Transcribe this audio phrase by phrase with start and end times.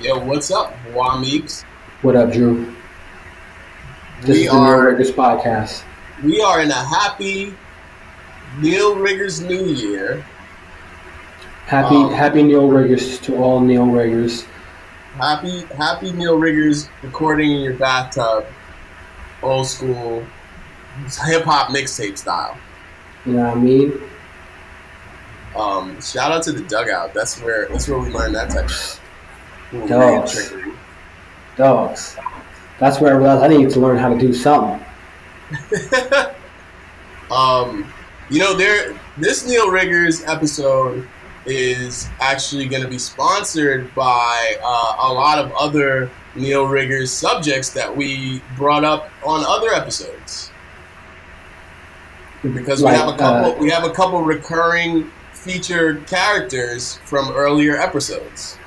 [0.00, 1.62] Yo, what's up, Wameeks?
[2.02, 2.74] What up, Drew?
[4.22, 5.82] This We is the are- Neal Riggers podcast.
[6.22, 7.54] We are in a happy
[8.58, 10.24] Neal Riggers New Year.
[11.66, 14.44] Happy Um, Happy Neal Riggers to all Neal Riggers.
[15.18, 18.44] Happy, happy Neal Riggers recording in your bathtub,
[19.42, 20.24] old school
[21.26, 22.56] hip hop mixtape style.
[23.24, 24.00] You know what I mean?
[25.56, 27.12] Um, shout out to the dugout.
[27.14, 29.00] That's where that's where we learned that type of
[29.86, 30.52] Dogs.
[31.56, 32.16] Dogs.
[32.78, 34.84] That's where I realized I need to learn how to do something.
[37.30, 37.92] um,
[38.30, 41.08] you know, there this Neal Riggers episode
[41.46, 47.70] is actually going to be sponsored by uh, a lot of other Neal Riggers subjects
[47.70, 50.50] that we brought up on other episodes
[52.42, 57.30] because we Like, have a couple uh, we have a couple recurring featured characters from
[57.30, 58.58] earlier episodes.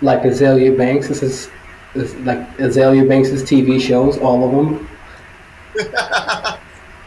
[0.00, 1.08] Like Azealia Banks.
[1.08, 1.50] This is,
[1.94, 4.88] this, like Azealia Banks' TV shows, all of them.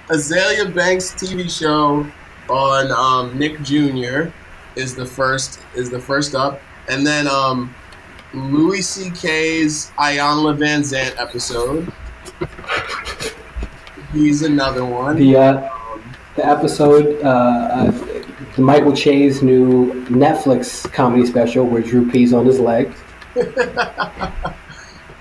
[0.09, 2.05] Azealia Banks TV show
[2.49, 4.29] on um, Nick Jr.
[4.75, 7.73] is the first is the first up, and then um,
[8.33, 11.91] Louis C.K.'s Iyanla Vanzant episode.
[14.13, 15.15] He's another one.
[15.15, 15.69] The uh,
[16.35, 17.91] the episode, uh,
[18.57, 22.93] Michael Che's new Netflix comedy special where Drew pees on his leg.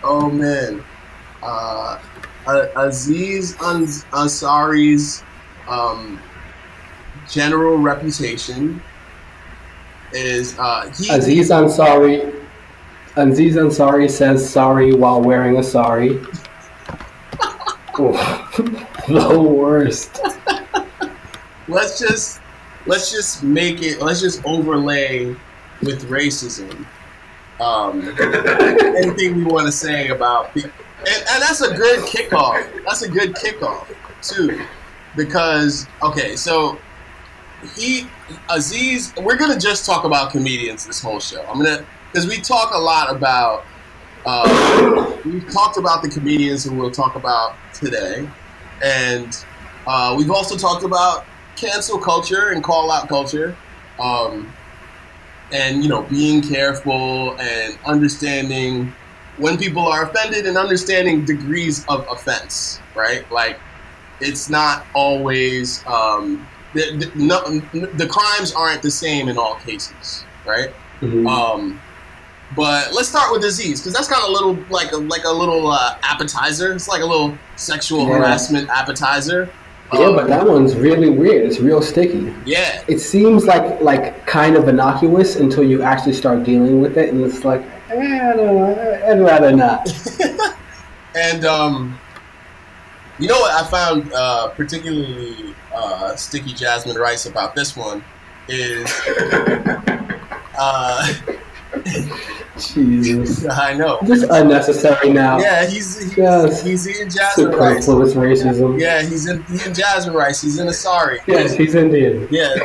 [0.03, 0.83] oh man,
[1.43, 1.99] uh,
[2.77, 5.23] Aziz Ansari's
[5.69, 6.21] um,
[7.29, 8.83] general reputation
[10.13, 11.11] is uh, he.
[11.11, 12.37] Aziz Ansari.
[13.17, 16.09] Aziz Ansari says sorry while wearing a sari.
[19.09, 20.21] the worst.
[21.69, 22.40] let's just
[22.87, 25.27] let's just make it let's just overlay
[25.83, 26.87] with racism
[27.61, 28.01] um,
[28.97, 30.65] anything we want to say about and,
[31.05, 33.87] and that's a good kickoff that's a good kickoff
[34.23, 34.65] too
[35.17, 36.79] because okay so
[37.77, 38.07] he
[38.49, 41.43] aziz we're gonna just talk about comedians this whole show.
[41.43, 43.65] I'm gonna because we talk a lot about
[44.27, 48.29] uh, we've talked about the comedians who we'll talk about today
[48.83, 49.45] and
[49.87, 51.25] uh, we've also talked about
[51.57, 53.57] cancel culture and call out culture,
[53.99, 54.53] um,
[55.53, 58.93] and you know being careful and understanding
[59.39, 62.81] when people are offended and understanding degrees of offense.
[62.95, 63.59] Right, like
[64.21, 67.41] it's not always um, the, the, no,
[67.95, 70.25] the crimes aren't the same in all cases.
[70.47, 70.71] Right.
[71.01, 71.27] Mhm.
[71.29, 71.81] Um,
[72.57, 75.31] but let's start with disease because that's kind of a little like a, like a
[75.31, 76.73] little uh, appetizer.
[76.73, 78.19] It's like a little sexual Yeah.
[78.19, 79.49] harassment appetizer.
[79.93, 81.45] Yeah, Um, but that one's really weird.
[81.47, 82.33] It's real sticky.
[82.47, 87.13] yeah, It seems like like kind of innocuous until you actually start dealing with it,
[87.13, 89.89] and it's like, eh, I don't know, I'd rather not.
[91.17, 91.99] and um,
[93.19, 98.05] you know what I found uh, particularly uh, sticky Jasmine Rice about this one
[98.49, 98.89] is
[100.59, 101.13] uh,
[102.61, 103.99] Jesus, I know.
[104.07, 105.39] just unnecessary now.
[105.39, 106.63] Yeah, he's he's, Yes.
[106.63, 107.85] he's eating Jasmine Rice.
[107.87, 108.81] Superfluous racism.
[108.81, 110.41] Yeah, he's in eating Jasmine Rice.
[110.43, 111.19] He's in a sorry.
[111.27, 112.29] Yes, he's Indian.
[112.31, 112.55] Yeah.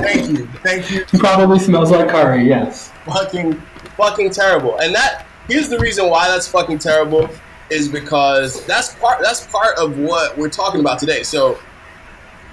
[0.00, 0.46] Thank you.
[0.62, 1.04] Thank you.
[1.10, 2.46] He probably smells like curry.
[2.48, 2.90] Yes.
[3.06, 3.54] fucking
[3.96, 4.78] fucking terrible.
[4.78, 7.28] And that here's the reason why that's fucking terrible
[7.70, 11.22] is because that's part that's part of what we're talking about today.
[11.22, 11.58] So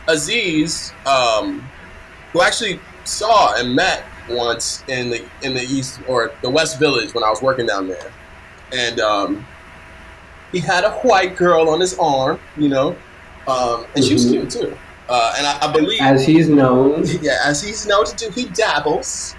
[0.08, 1.68] Aziz, um,
[2.34, 7.14] who actually saw and met once in the in the east or the West Village
[7.14, 8.12] when I was working down there,
[8.74, 9.46] and um,
[10.52, 12.96] he had a white girl on his arm, you know,
[13.48, 14.32] um, and she was Mhm.
[14.32, 14.78] cute too.
[15.10, 17.04] Uh, and I, I believe As he's known.
[17.22, 19.36] yeah, as he's known to do, he dabbles.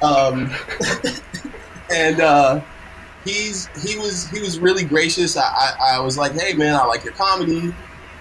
[0.00, 0.50] Um,
[1.90, 2.60] and uh,
[3.24, 5.36] he's he was he was really gracious.
[5.36, 7.74] I, I, I was like, hey man, I like your comedy.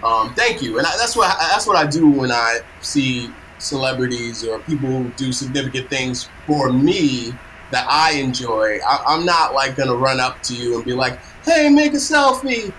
[0.03, 0.77] Um, thank you.
[0.77, 3.29] And I, that's what that's what I do when I see
[3.63, 7.34] celebrities or people who do significant things for me
[7.72, 8.80] that I enjoy.
[8.86, 11.98] I, I'm not like gonna run up to you and be like, hey, make a
[11.98, 12.71] selfie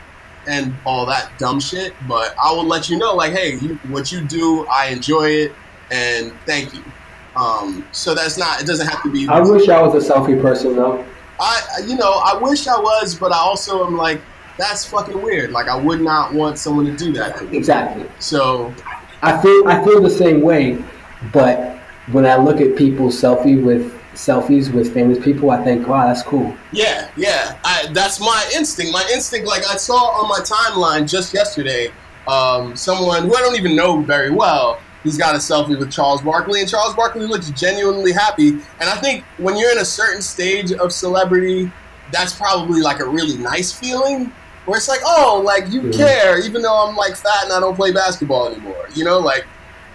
[0.46, 1.94] and all that dumb shit.
[2.06, 5.52] But I will let you know, like, hey, you, what you do, I enjoy it,
[5.90, 6.84] and thank you.
[7.36, 8.60] Um, so that's not.
[8.60, 9.26] It doesn't have to be.
[9.28, 11.04] I wish I was a selfie person though.
[11.40, 14.20] I, you know, I wish I was, but I also am like,
[14.56, 15.50] that's fucking weird.
[15.50, 17.42] Like, I would not want someone to do that.
[17.52, 18.08] Exactly.
[18.20, 18.72] So,
[19.22, 20.82] I feel I feel the same way,
[21.32, 21.76] but
[22.12, 26.22] when I look at people's selfie with selfies with famous people, I think, wow, that's
[26.22, 26.54] cool.
[26.72, 28.92] yeah, yeah, I, that's my instinct.
[28.92, 31.88] My instinct, like I saw on my timeline just yesterday,
[32.28, 36.22] um, someone who I don't even know very well he's got a selfie with Charles
[36.22, 38.48] Barkley, and Charles Barkley looks genuinely happy.
[38.48, 41.70] And I think when you're in a certain stage of celebrity,
[42.10, 44.32] that's probably like a really nice feeling.
[44.66, 47.74] Where it's like, oh, like you care, even though I'm like fat and I don't
[47.76, 48.86] play basketball anymore.
[48.94, 49.44] You know, like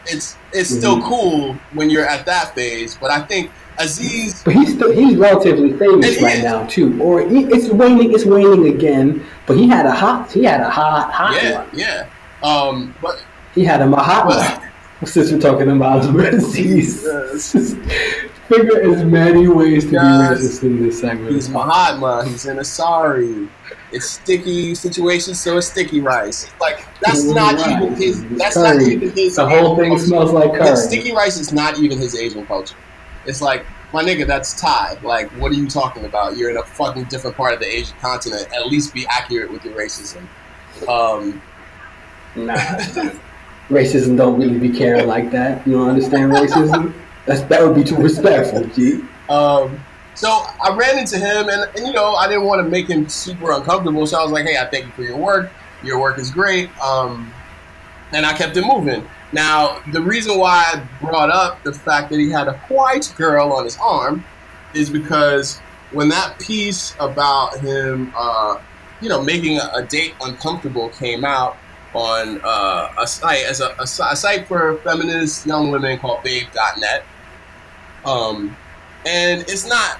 [0.05, 1.07] it's it's still Mhm.
[1.07, 2.95] cool when you're at that phase.
[2.99, 7.21] But I think Aziz, But he's still, he's relatively famous And right now too, or
[7.21, 8.13] he, it's waning.
[8.13, 9.25] It's waning again.
[9.47, 10.31] But he had a hot.
[10.31, 11.67] He had a hot hot yeah, one.
[11.73, 12.05] yeah.
[12.43, 13.21] Um, but
[13.55, 14.61] He had a Well- one.
[15.05, 17.03] Since we're talking about disease,
[18.49, 20.39] figure as many ways to Yes.
[20.39, 21.33] be racist in this segment.
[21.35, 22.25] he's Mahatma.
[22.27, 23.47] He's in a sorry.
[23.91, 26.49] It's sticky situation, so it's sticky rice.
[26.61, 28.23] Like that's not even his.
[28.37, 29.35] That's not even his.
[29.35, 30.05] The whole thing culture.
[30.05, 30.75] smells like Yeah, curry.
[30.77, 32.75] sticky rice is not even his Asian culture.
[33.25, 34.97] It's like my nigga, that's Thai.
[35.01, 36.37] Like, what are you talking about?
[36.37, 38.47] You're in a fucking different part of the Asian continent.
[38.55, 40.27] At least be accurate with your racism.
[40.87, 41.41] Um,
[42.35, 42.53] Nah,
[43.69, 45.65] racism don't really be caring like that.
[45.65, 46.93] You don't understand racism?
[47.25, 49.01] That's that would be too respectful, G.
[49.29, 49.83] Um,
[50.19, 53.07] so I ran into him, and, and you know, I didn't want to make him
[53.07, 54.05] super uncomfortable.
[54.05, 55.49] So I was like, "Hey, I thank you for your work.
[55.81, 57.31] Your work is great." Um,
[58.11, 59.07] and I kept it moving.
[59.31, 63.53] Now, the reason why I brought up the fact that he had a white girl
[63.53, 64.25] on his arm
[64.73, 65.59] is because
[65.93, 68.59] when that piece about him, uh,
[68.99, 71.55] you know, making a, a date uncomfortable came out
[71.93, 77.05] on uh, a site as a, a, a site for feminist young women called Babe.net.
[78.03, 78.57] Um,
[79.05, 79.99] and it's not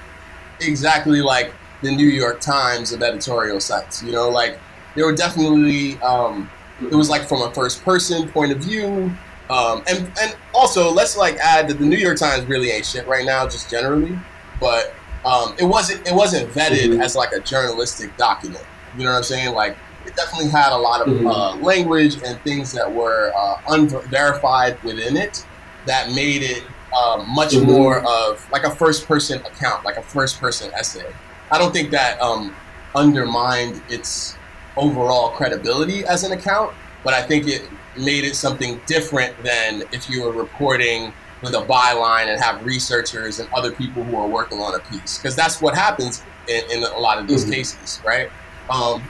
[0.60, 1.52] exactly like
[1.82, 4.02] the New York Times of editorial sites.
[4.02, 4.58] You know, like
[4.94, 6.50] there were definitely um,
[6.82, 9.12] it was like from a first person point of view.
[9.50, 13.06] Um, and and also let's like add that the New York Times really ain't shit
[13.08, 14.16] right now, just generally.
[14.60, 17.02] But um, it wasn't it wasn't vetted Mhm.
[17.02, 18.64] as like a journalistic document.
[18.96, 19.54] You know what I'm saying?
[19.54, 19.76] Like
[20.06, 21.30] it definitely had a lot of Mhm.
[21.30, 25.44] uh, language and things that were uh, unverified within it
[25.86, 26.62] that made it
[26.96, 27.64] um, much Mhm.
[27.66, 31.06] more of like a first person account, like a first person essay.
[31.50, 32.54] I don't think that um,
[32.94, 34.36] undermined its
[34.76, 36.72] overall credibility as an account,
[37.04, 37.62] but I think it
[37.96, 43.40] made it something different than if you were reporting with a byline and have researchers
[43.40, 46.84] and other people who are working on a piece, because that's what happens in, in
[46.84, 47.52] a lot of these Mhm.
[47.52, 48.30] cases, right?
[48.68, 49.02] Um,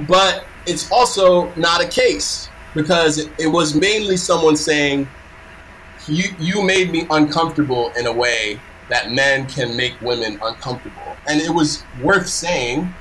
[0.00, 5.08] but it's also not a case because it, it was mainly someone saying
[6.08, 11.40] you you made me uncomfortable in a way that men can make women uncomfortable and
[11.40, 12.94] it was worth saying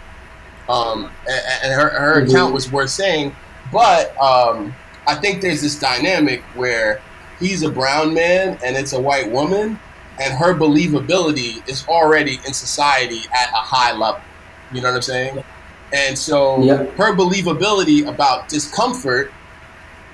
[0.68, 2.30] um, and, and her, her Mhm.
[2.30, 3.36] account was worth saying
[3.72, 4.76] but um,
[5.08, 7.00] i think there's this dynamic where
[7.40, 9.80] he's a brown man and it's a white woman
[10.20, 14.22] and her believability is already in society at a high level
[14.72, 15.44] you know what i'm saying
[15.94, 16.98] and so Yep.
[16.98, 19.32] her believability about discomfort,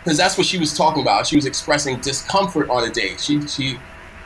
[0.03, 1.27] because that's what she was talking about.
[1.27, 3.19] She was expressing discomfort on a date.
[3.19, 3.77] She she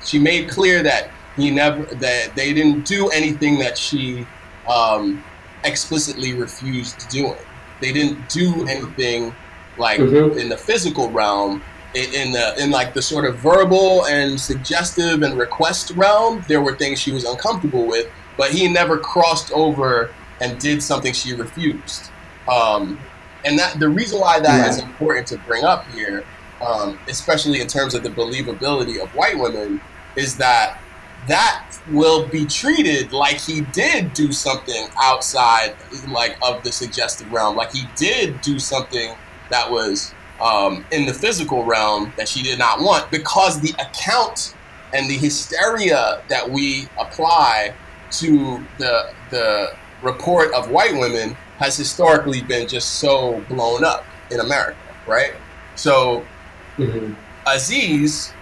[0.04, 4.26] she made clear that he never that they didn't do anything that she
[4.68, 5.24] um,
[5.64, 7.36] explicitly refused doing.
[7.82, 9.34] They didn't do anything
[9.78, 10.38] like Mhm.
[10.40, 11.62] in the physical realm.
[11.94, 16.62] In, in the in like the sort of verbal and suggestive and request realm, there
[16.62, 18.08] were things she was uncomfortable with,
[18.38, 20.12] but he never crossed over
[20.42, 22.10] and did something she refused.
[22.52, 23.00] Um,
[23.46, 24.88] and that the reason why that is Right.
[24.88, 26.26] important to bring up here,
[26.62, 29.82] um, especially in terms of the believability of white women,
[30.16, 30.80] is that
[31.28, 35.76] that will be treated like he did do something outside
[36.08, 39.16] like of the suggestive realm like he did do something
[39.50, 44.56] that was um, in the physical realm that she did not want because the account
[44.94, 47.74] and the hysteria that we apply
[48.12, 49.70] to the the
[50.02, 55.34] report of white women has historically been just so blown up in America, right?
[55.76, 56.24] So
[56.78, 57.16] Mhm.
[57.48, 58.34] Aziz,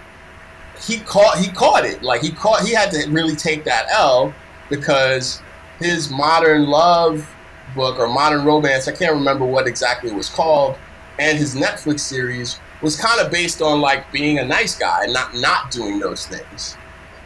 [0.80, 2.02] he caught he caught it.
[2.02, 4.34] Like he caught he had to really take that L
[4.70, 5.42] because
[5.80, 7.28] his modern love
[7.76, 10.76] book or modern romance, I can't remember what exactly it was called,
[11.20, 15.14] and his Netflix series was kind of based on like being a nice guy and
[15.14, 16.76] not not doing those things.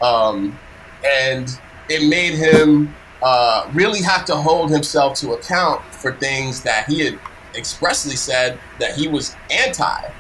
[0.02, 0.58] Um,
[1.06, 1.50] and
[1.90, 7.04] it made him uh, really have to hold himself to account for things that he
[7.04, 7.20] had
[7.56, 10.12] expressly said that he was anti.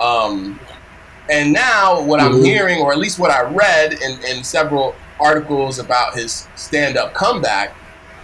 [0.00, 0.58] Um,
[1.28, 2.44] and now, what I'm Mhm.
[2.44, 7.74] hearing, or at least what I read in, in several articles about his stand-up comeback,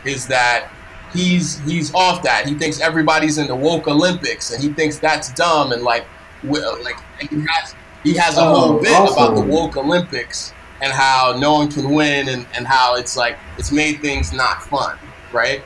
[0.04, 0.68] is that
[1.12, 2.46] he's he's off that.
[2.46, 5.72] He thinks everybody's in the woke Olympics, and he thinks that's dumb.
[5.72, 6.06] And like,
[6.42, 10.52] like he has he has a Oh, whole bit about the woke Olympics
[10.82, 14.62] and how no one can win, and, and how it's like it's made things not
[14.64, 14.96] fun,
[15.32, 15.62] right?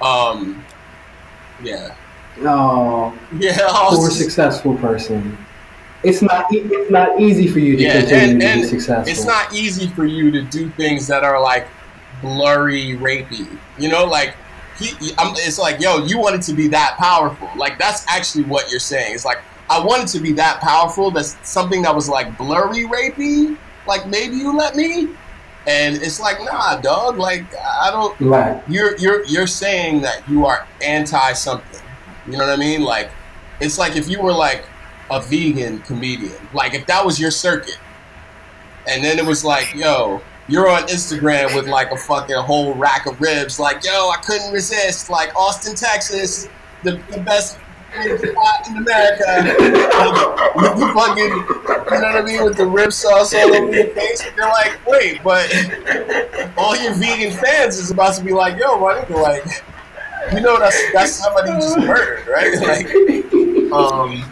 [0.00, 0.64] Um,
[1.62, 1.94] yeah,
[2.42, 3.56] Oh, yeah.
[3.66, 5.36] Was poor successful person.
[6.04, 9.10] it's not it's not easy for you to Yeah, continue and, to be successful.
[9.10, 11.66] it's not easy for you to do things that are like
[12.22, 13.58] blurry, rapey.
[13.78, 14.36] You know, like
[14.78, 17.50] he, he- I'm, it's like, yo, you wanted to be that powerful.
[17.56, 19.14] Like that's actually what you're saying.
[19.14, 21.10] It's like I wanted to be that powerful.
[21.10, 23.56] That's something that was like blurry, rapey.
[23.88, 25.08] Like maybe you let me.
[25.66, 27.18] And it's like, nah, dog.
[27.18, 28.18] Like I don't.
[28.20, 28.62] right.
[28.68, 31.80] You're you're you're saying that you are anti something.
[32.26, 32.82] You know what I mean?
[32.82, 33.10] Like
[33.60, 34.64] it's like if you were like
[35.10, 36.36] a vegan comedian.
[36.52, 37.78] Like if that was your circuit.
[38.86, 43.06] And then it was like, yo, you're on Instagram with like a fucking whole rack
[43.06, 43.60] of ribs.
[43.60, 45.10] Like, yo, I couldn't resist.
[45.10, 46.48] Like Austin, Texas,
[46.82, 47.58] the, the best
[47.92, 49.84] spot in America.
[50.58, 51.32] Like, the fucking,
[51.90, 54.24] you know what I mean, with the rib sauce all over your face.
[54.26, 55.50] And you're like, wait, but
[56.56, 59.64] all your vegan fans is about to be like, yo, my nigga, like,
[60.32, 62.54] you know that's that's somebody you just murdered, right?
[63.70, 64.24] Like, um,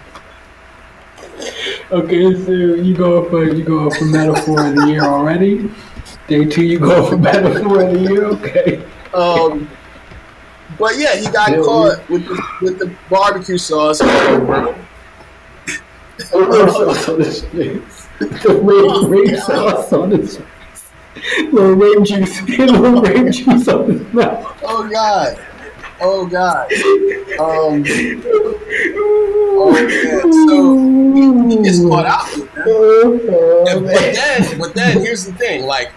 [1.93, 5.71] Okay, so you go for you go for metaphor of the year already.
[6.27, 8.25] Day two, you go for metaphor of the year.
[8.25, 8.85] Okay.
[9.15, 9.69] um,
[10.79, 14.01] but yeah, he got Yeah, caught with the, with the barbecue sauce
[16.19, 18.09] Rape sauce on his face.
[18.19, 20.47] The rape, rape sauce on his face.
[21.53, 22.43] Little rape juice.
[22.59, 24.59] Little rape juice on his mouth.
[24.63, 25.39] Oh god,
[26.01, 26.73] oh god.
[27.39, 27.85] Um,
[29.59, 30.23] oh yeah.
[30.23, 32.33] So he gets caught out
[33.69, 35.93] And, but then, but then here's the thing: like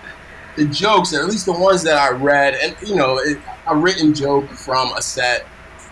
[0.55, 3.75] the jokes, or at least the ones that I read, and you know, it, a
[3.75, 5.45] written joke from a set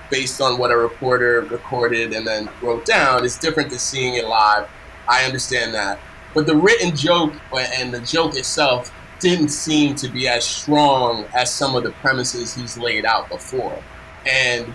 [0.09, 4.25] based on what a reporter recorded and then wrote down is different than seeing it
[4.25, 4.67] live.
[5.07, 5.99] I understand that,
[6.33, 11.25] but the written joke uh, and the joke itself didn't seem to be as strong
[11.33, 13.81] as some of the premises he's laid out before,
[14.29, 14.73] and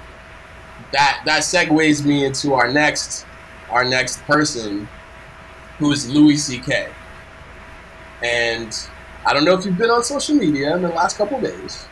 [0.92, 3.26] that that segues me into our next
[3.70, 4.88] our next person
[5.78, 6.88] who is Louis C.K.
[8.22, 8.88] And
[9.26, 11.86] I don't know if you've been on social media in the last couple days,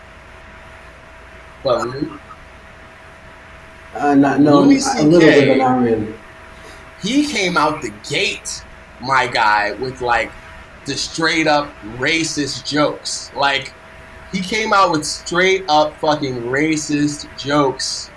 [1.63, 2.19] but uh,
[3.95, 6.15] Uh, not no, Louis a little bit, but not really.
[7.03, 8.65] he came out the gate,
[9.01, 10.31] my guy, with like
[10.87, 13.31] the straight up racist jokes.
[13.35, 13.73] Like
[14.33, 18.11] he came out with straight up fucking racist jokes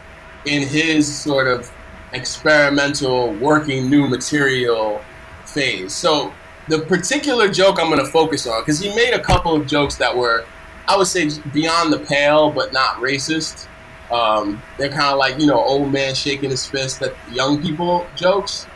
[0.46, 1.72] in his sort of
[2.13, 5.01] experimental working new material
[5.46, 5.94] phase.
[5.94, 6.32] So
[6.68, 9.96] the particular joke I'm going to focus on because he made a couple of jokes
[9.98, 10.46] that were
[10.88, 13.68] I would say beyond the pale but not racist.
[14.13, 18.05] Um, they're kind of like you know old man shaking his fist at young people
[18.15, 18.67] jokes,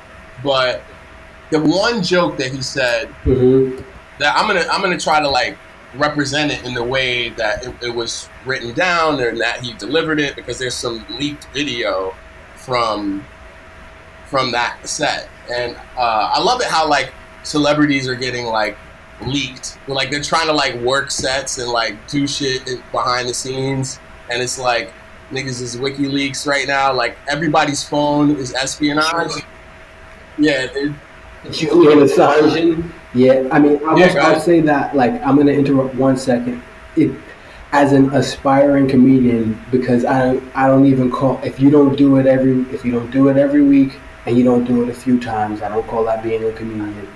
[0.44, 0.82] but
[1.52, 3.80] the one joke that he said hmm
[4.20, 5.58] that I'm gonna I'm gonna try to like
[5.96, 10.20] represent it in the way that it, it was written down and that he delivered
[10.20, 12.16] it because there's some leaked video
[12.56, 13.24] from
[14.26, 17.14] from that set and uh, I love it how like
[17.44, 18.78] celebrities are getting like
[19.22, 19.78] leaked.
[19.88, 24.00] Like they're trying to like work sets and like do shit behind the scenes.
[24.30, 24.94] And it's like
[25.32, 29.32] niggas is WikiLeaks right now like everybody's phone is espionage
[30.38, 30.96] yeah dude.
[31.52, 32.92] Julian Assange.
[33.14, 34.96] Yeah, I mean, I'll, Yeah, go I'll say that.
[34.96, 36.62] Like, I'm gonna interrupt one second.
[36.96, 37.12] It,
[37.72, 42.18] as an aspiring comedian, because I don't, I don't even call if you don't do
[42.18, 44.94] it every, if you don't do it every week and you don't do it a
[44.94, 47.08] few times, I don't call that being a comedian.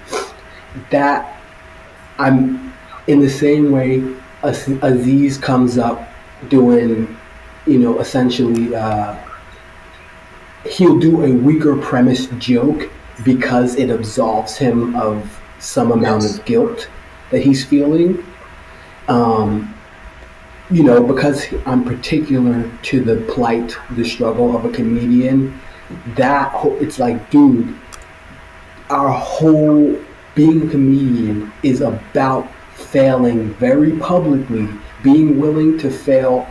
[0.89, 1.41] That
[2.19, 2.73] I'm
[3.07, 4.03] in the same way.
[4.43, 6.07] Az- Aziz comes up
[6.49, 7.17] doing,
[7.65, 8.75] you know, essentially.
[8.75, 9.15] Uh,
[10.65, 12.89] he'll do a weaker premise joke
[13.23, 16.37] because it absolves him of some amount Yes.
[16.37, 16.87] of guilt
[17.31, 18.23] that he's feeling.
[19.07, 19.73] Um,
[20.69, 25.59] you know, because I'm particular to the plight, the struggle of a comedian.
[26.15, 27.75] That it's like, dude,
[28.89, 29.99] our whole
[30.35, 34.69] being a comedian is about failing very publicly,
[35.03, 36.47] being willing to fail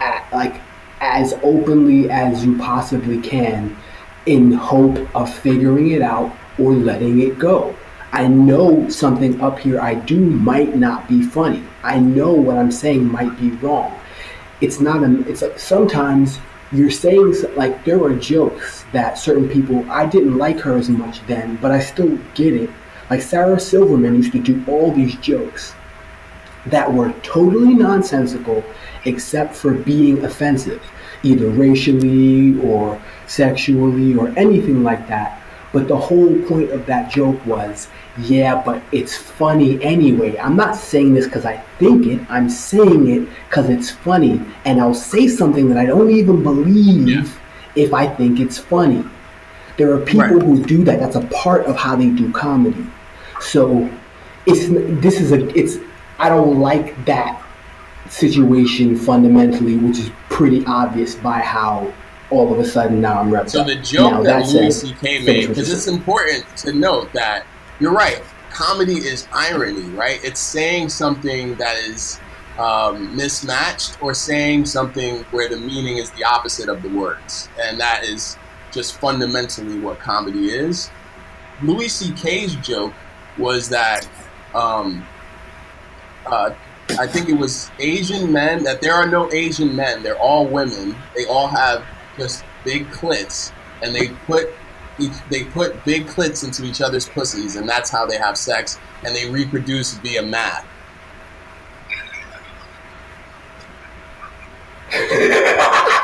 [0.00, 0.60] at, like
[1.00, 3.76] as openly as you possibly can
[4.26, 7.74] in hope of figuring it out or letting it go.
[8.12, 11.62] I know something up here I do might not be funny.
[11.82, 13.98] I know what I'm saying might be wrong.
[14.60, 16.38] It's not a, it's like sometimes
[16.72, 21.24] you're saying like there are jokes that certain people I didn't like her as much
[21.26, 22.70] then, but I still get it.
[23.08, 25.74] Like Sarah Silverman used to do all these jokes
[26.66, 28.62] that were totally nonsensical
[29.04, 30.82] except for being offensive,
[31.22, 35.40] either racially or sexually or anything like that.
[35.72, 37.88] But the whole point of that joke was,
[38.18, 40.36] yeah, but it's funny anyway.
[40.36, 44.40] I'm not saying this because I think it, I'm saying it because it's funny.
[44.64, 47.24] And I'll say something that I don't even believe Yeah.
[47.76, 49.04] if I think it's funny.
[49.76, 50.42] There are people Right.
[50.42, 50.98] who do that.
[50.98, 52.84] That's a part of how they do comedy.
[53.40, 53.88] So
[54.46, 54.66] it's
[55.00, 55.78] this is a it's
[56.18, 57.40] I don't like that
[58.10, 61.92] situation fundamentally, which is pretty obvious by how
[62.30, 65.24] all of a sudden now I'm repped So the joke Now, that Louis C.K.
[65.24, 67.46] made, because it's important to note that
[67.78, 68.22] you're right.
[68.50, 70.22] Comedy is irony, right?
[70.24, 72.20] It's saying something that is
[72.58, 77.80] um, mismatched or saying something where the meaning is the opposite of the words, and
[77.80, 78.36] that is
[78.72, 80.90] just fundamentally what comedy is.
[81.62, 82.92] Louis C.K.'s joke
[83.38, 84.08] was that
[84.54, 85.06] um,
[86.26, 86.50] uh,
[86.98, 90.02] I think it was Asian men that there are no Asian men.
[90.02, 90.96] They're all women.
[91.14, 91.84] They all have
[92.16, 94.50] just big clits, and they put
[95.30, 99.14] they put big clits into each other's pussies, and that's how they have sex, and
[99.16, 100.66] they reproduce via math.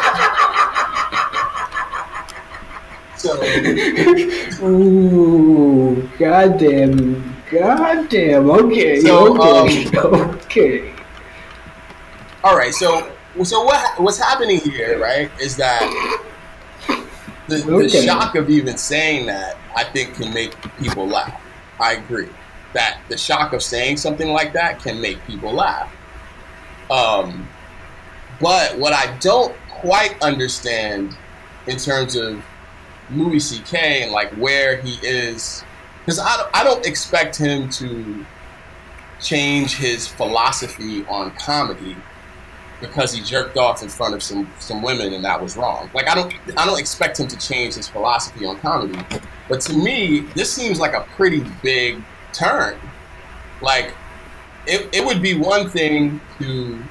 [3.26, 8.50] So Ooh, goddamn, goddamn.
[8.50, 10.94] Okay, So, okay, okay.
[12.44, 15.82] all right, so so what what's happening here, right, is that
[17.48, 21.40] the, the shock of even saying that I think can make people laugh.
[21.80, 22.28] I agree
[22.74, 25.90] that the shock of saying something like that can make people laugh.
[26.90, 27.48] Um,
[28.40, 31.16] but what I don't quite understand
[31.66, 32.44] in terms of
[33.12, 34.02] Louis C.K.
[34.02, 35.64] and like where he is,
[36.00, 38.26] because I don't, I don't expect him to
[39.20, 41.96] change his philosophy on comedy
[42.80, 45.90] because he jerked off in front of some some women and that was wrong.
[45.94, 48.98] Like I don't I don't expect him to change his philosophy on comedy.
[49.48, 52.78] But to me, this seems like a pretty big turn.
[53.62, 53.94] Like
[54.66, 56.82] it, it would be one thing to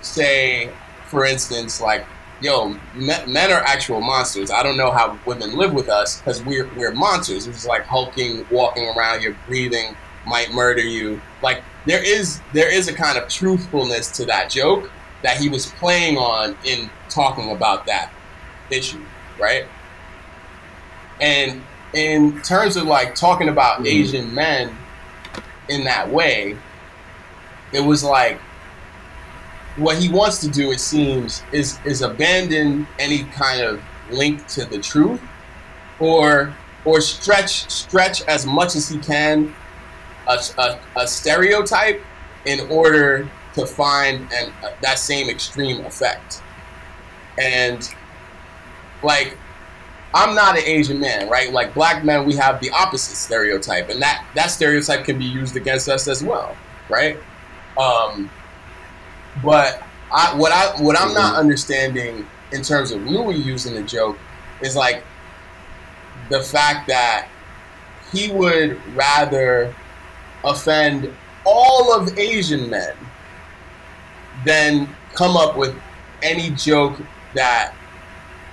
[0.00, 0.70] say,
[1.06, 2.06] for instance, like,
[2.40, 4.50] yo, men, men are actual monsters.
[4.50, 7.46] I don't know how women live with us because we're we're monsters.
[7.46, 11.20] It's like hulking, walking around, you're breathing, might murder you.
[11.42, 14.90] Like there is there is a kind of truthfulness to that joke
[15.22, 18.10] that he was playing on in talking about that
[18.70, 19.02] issue,
[19.38, 19.66] right?
[21.20, 21.62] And
[21.92, 23.86] in terms of like talking about Mhm.
[23.86, 24.76] Asian men
[25.68, 26.56] in that way,
[27.72, 28.40] it was like
[29.80, 34.64] what he wants to do, it seems, is is abandon any kind of link to
[34.66, 35.20] the truth,
[35.98, 39.54] or or stretch stretch as much as he can
[40.28, 42.00] a, a, a stereotype
[42.44, 46.42] in order to find an, uh, that same extreme effect.
[47.38, 47.88] And
[49.02, 49.36] like,
[50.14, 51.52] I'm not an Asian man, right?
[51.52, 55.56] Like black men, we have the opposite stereotype, and that that stereotype can be used
[55.56, 56.54] against us as well,
[56.90, 57.16] right?
[57.78, 58.30] Um,
[59.42, 64.18] but I, what I what I'm not understanding in terms of Louis using the joke
[64.60, 65.04] is like
[66.30, 67.28] the fact that
[68.12, 69.74] he would rather
[70.44, 71.12] offend
[71.44, 72.94] all of Asian men
[74.44, 75.74] than come up with
[76.22, 77.00] any joke
[77.34, 77.74] that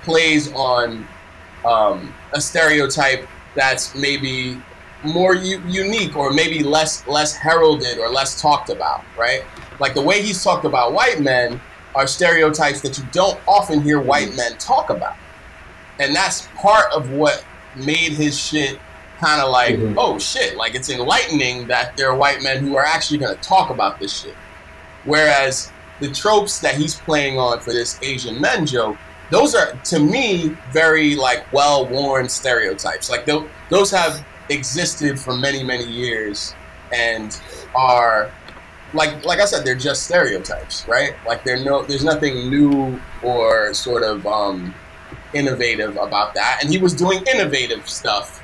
[0.03, 1.07] plays on
[1.65, 4.61] um, a stereotype that's maybe
[5.03, 9.43] more u- unique or maybe less less heralded or less talked about, right?
[9.79, 11.61] Like the way he's talked about white men
[11.95, 15.15] are stereotypes that you don't often hear white men talk about,
[15.99, 17.43] and that's part of what
[17.75, 18.79] made his shit
[19.19, 19.95] kind of like, Mhm.
[19.97, 23.41] oh shit, like it's enlightening that there are white men who are actually going to
[23.41, 24.35] talk about this shit.
[25.05, 28.95] Whereas the tropes that he's playing on for this Asian men joke,
[29.31, 33.09] those are to me very like well-worn stereotypes.
[33.09, 36.53] Like tho- those have existed for many many years
[36.93, 37.37] and
[37.75, 38.29] are
[38.93, 41.13] like like I said, they're just stereotypes, right?
[41.25, 44.73] Like they're no, there's nothing new or sort of um,
[45.33, 46.59] innovative about that.
[46.61, 48.43] And he was doing innovative stuff.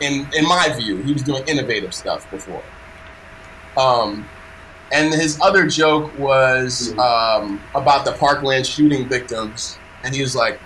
[0.00, 2.62] In in my view, he was doing innovative stuff before.
[3.76, 4.28] Um,
[4.92, 10.60] and his other joke was um, about the Parkland shooting victims, and he was like,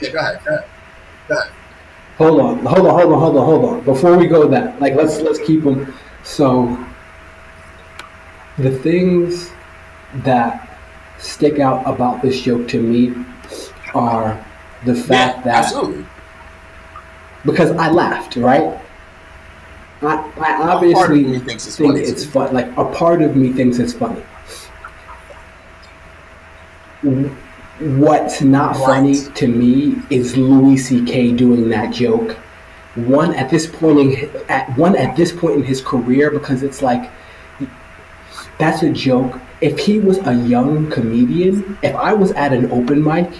[0.00, 0.68] "Yeah, go ahead, go ahead,
[1.28, 1.52] go ahead."
[2.18, 3.80] Hold on, hold on, hold on, hold on, hold on.
[3.80, 5.92] Before we go that, like, let's let's keep them.
[6.22, 6.78] So,
[8.58, 9.50] the things
[10.24, 10.78] that
[11.18, 13.14] stick out about this joke to me
[13.94, 14.44] are
[14.84, 16.06] the fact Yeah, that absolutely.
[17.44, 18.80] because I laughed, right?
[20.02, 22.52] I, I obviously me thinks it's think funny, it's fun.
[22.52, 24.22] Like a part of me thinks it's funny.
[27.80, 28.86] What's not Right.
[28.86, 31.32] funny to me is Louis C.K.
[31.32, 32.32] doing that joke.
[32.94, 36.80] One at this point in at one at this point in his career because it's
[36.82, 37.10] like
[38.58, 39.40] that's a joke.
[39.60, 43.30] If he was a young comedian, if I was at an open mic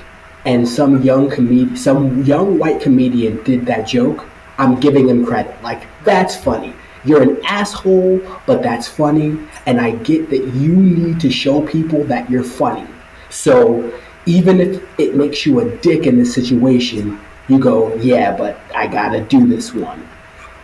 [0.44, 4.26] and some young comedian, some young white comedian did that joke,
[4.58, 5.60] I'm giving him credit.
[5.62, 6.74] Like that's funny.
[7.04, 12.02] You're an asshole, but that's funny, and I get that you need to show people
[12.04, 12.86] that you're funny.
[13.28, 13.92] So
[14.24, 18.86] even if it makes you a dick in this situation, you go, yeah, but I
[18.86, 20.08] gotta do this one.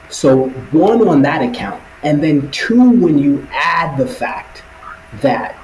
[0.08, 4.62] So one on that account, and then two when you add the fact
[5.20, 5.56] that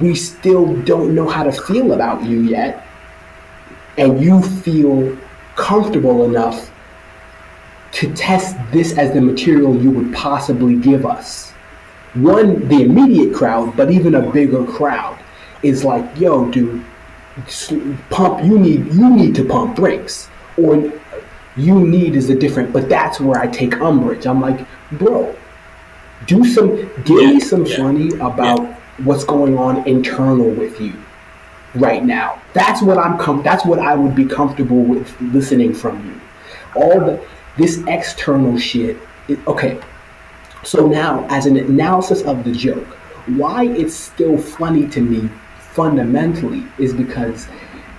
[0.00, 2.86] we still don't know how to feel about you yet,
[3.98, 5.16] and you feel
[5.54, 6.70] comfortable enough
[7.92, 11.52] to test this as the material you would possibly give us.
[12.14, 15.18] One, the immediate crowd, but even a bigger crowd
[15.62, 16.84] is like, yo, dude,
[18.10, 18.44] pump.
[18.44, 20.92] You need you need to pump brakes, or
[21.56, 22.72] you need is a different.
[22.72, 24.26] But that's where I take umbrage.
[24.26, 25.34] I'm like, bro,
[26.26, 28.76] do some, give yeah, me some yeah, funny about yeah.
[29.04, 30.94] what's going on internal with you
[31.74, 32.40] right now.
[32.52, 36.20] That's what I'm com- That's what I would be comfortable with listening from you.
[36.74, 38.96] All the this external shit.
[39.28, 39.80] It, okay,
[40.62, 42.86] so now as an analysis of the joke,
[43.26, 45.28] why it's still funny to me
[45.72, 47.46] fundamentally is because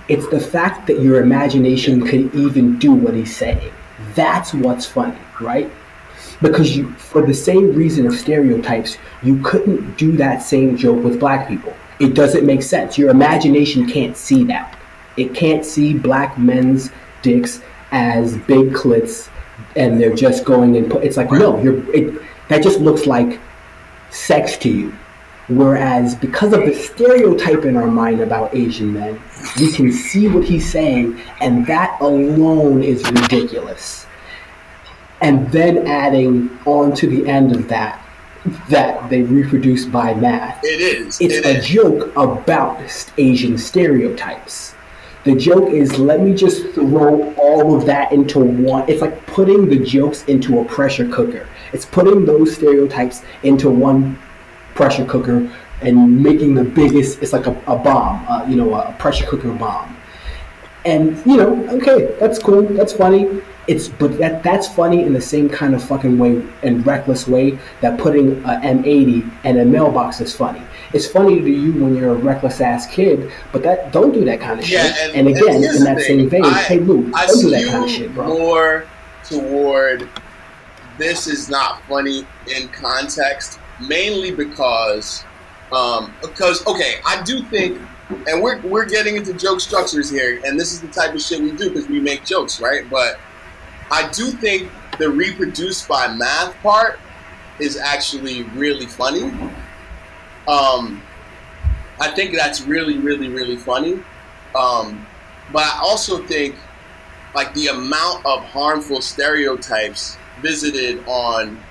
[0.08, 3.72] it's the fact that your imagination could even do what he's saying.
[4.14, 5.70] That's what's funny, right?
[6.40, 11.20] Because you, for the same reason of stereotypes, you couldn't do that same joke with
[11.20, 11.74] black people.
[12.00, 12.96] It doesn't make sense.
[12.96, 14.78] Your imagination can't see that.
[15.16, 16.90] It can't see black men's
[17.22, 19.28] dicks as big clits
[19.76, 23.40] and they're just going and put, it's like no you're it, that just looks like
[24.10, 24.94] sex to you
[25.48, 29.20] whereas because of the stereotype in our mind about asian men
[29.58, 34.06] we can see what he's saying and that alone is ridiculous
[35.20, 38.04] and then adding on to the end of that
[38.68, 41.66] that they reproduce by math it is it's it a is.
[41.66, 42.80] joke about
[43.16, 44.74] asian stereotypes
[45.24, 48.88] the joke is let me just throw all of that into one.
[48.88, 51.46] It's like putting the jokes into a pressure cooker.
[51.72, 54.18] It's putting those stereotypes into one
[54.78, 55.38] pressure cooker
[55.82, 57.22] and making the biggest.
[57.22, 59.96] It's like a, a bomb, uh, you know, a pressure cooker bomb.
[60.86, 63.42] And you know, okay, that's cool, that's funny.
[63.66, 67.58] It's but that that's funny in the same kind of fucking way and reckless way
[67.82, 70.62] that putting a M80 and a mailbox is funny
[70.92, 74.40] it's funny to you when you're a reckless ass kid, but that don't do that
[74.40, 75.14] kind of yeah, shit.
[75.14, 77.50] And, and again, and in that thing, same vein, I, hey Lou, I don't do
[77.50, 78.26] that kind of shit, bro.
[78.26, 78.86] More
[79.24, 80.08] toward
[80.96, 85.24] this is not funny in context, mainly because
[85.72, 87.80] um, because okay, I do think,
[88.26, 91.40] and we're we're getting into joke structures here, and this is the type of shit
[91.40, 92.88] we do because we make jokes, right?
[92.90, 93.18] But
[93.90, 96.98] I do think the reproduced by math part
[97.60, 99.32] is actually really funny
[100.48, 101.02] um,
[102.00, 104.02] I think that's really, really, really funny.
[104.54, 105.06] Um,
[105.52, 106.56] but I also think
[107.34, 111.62] like the amount of harmful stereotypes visited on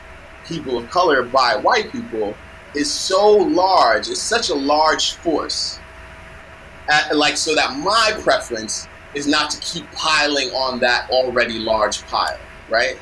[0.48, 2.36] people of color by white people
[2.76, 4.10] is so large.
[4.10, 5.80] It's such a large force.
[6.90, 12.06] At, like so that my preference is not to keep piling on that already large
[12.06, 12.98] pile, right?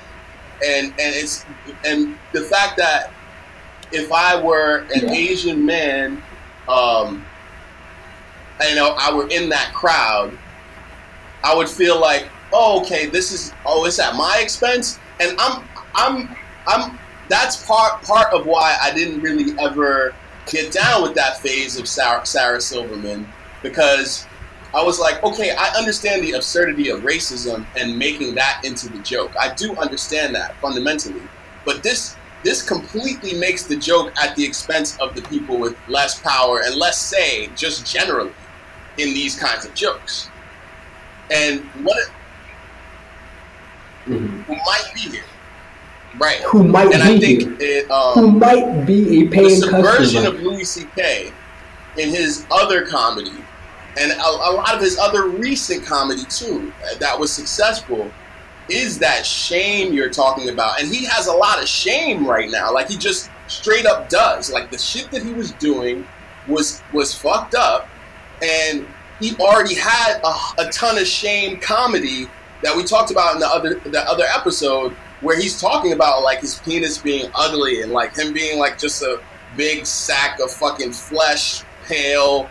[0.66, 1.46] And and it's
[1.84, 3.14] and the fact that
[3.92, 5.12] if I were an yeah.
[5.12, 6.22] Asian man,
[6.68, 7.26] um,
[8.68, 10.38] you know, I were in that crowd,
[11.44, 15.64] I would feel like, oh, okay, this is, oh, it's at my expense, and I'm,
[15.94, 16.36] I'm,
[16.68, 17.00] I'm.
[17.28, 20.14] That's part part of why I didn't really ever
[20.48, 23.28] get down with that phase of Sarah, Sarah Silverman
[23.64, 24.28] because
[24.74, 29.00] I was like, okay, I understand the absurdity of racism and making that into the
[29.00, 29.32] joke.
[29.40, 31.22] I do understand that fundamentally,
[31.66, 36.22] but this this completely makes the joke at the expense of the people with less
[36.22, 38.34] power and less say, just generally,
[39.00, 40.30] in these kinds of jokes.
[41.32, 42.08] And what
[44.06, 44.52] mm-hmm.
[44.52, 45.24] might be here,
[46.20, 46.42] right?
[46.44, 47.62] Who might and be I think.
[47.62, 50.28] It, um, who might be a paying the subversion customer.
[50.28, 51.32] of Louis C.K.
[51.98, 53.32] in his other comedy,
[53.98, 58.12] and a, a lot of his other recent comedy too, that was successful
[58.70, 60.80] is that shame you're talking about.
[60.82, 62.74] And he has a lot of shame right now.
[62.74, 64.52] Like he just straight up does.
[64.52, 66.08] Like the shit that he was doing
[66.48, 67.88] was was fucked up,
[68.42, 68.86] and
[69.20, 72.28] he already had a, a ton of shame comedy
[72.64, 76.40] that we talked about in the other the other episode where he's talking about like
[76.40, 79.20] his penis being ugly and like him being like just a
[79.58, 82.48] big sack of fucking flesh, pale,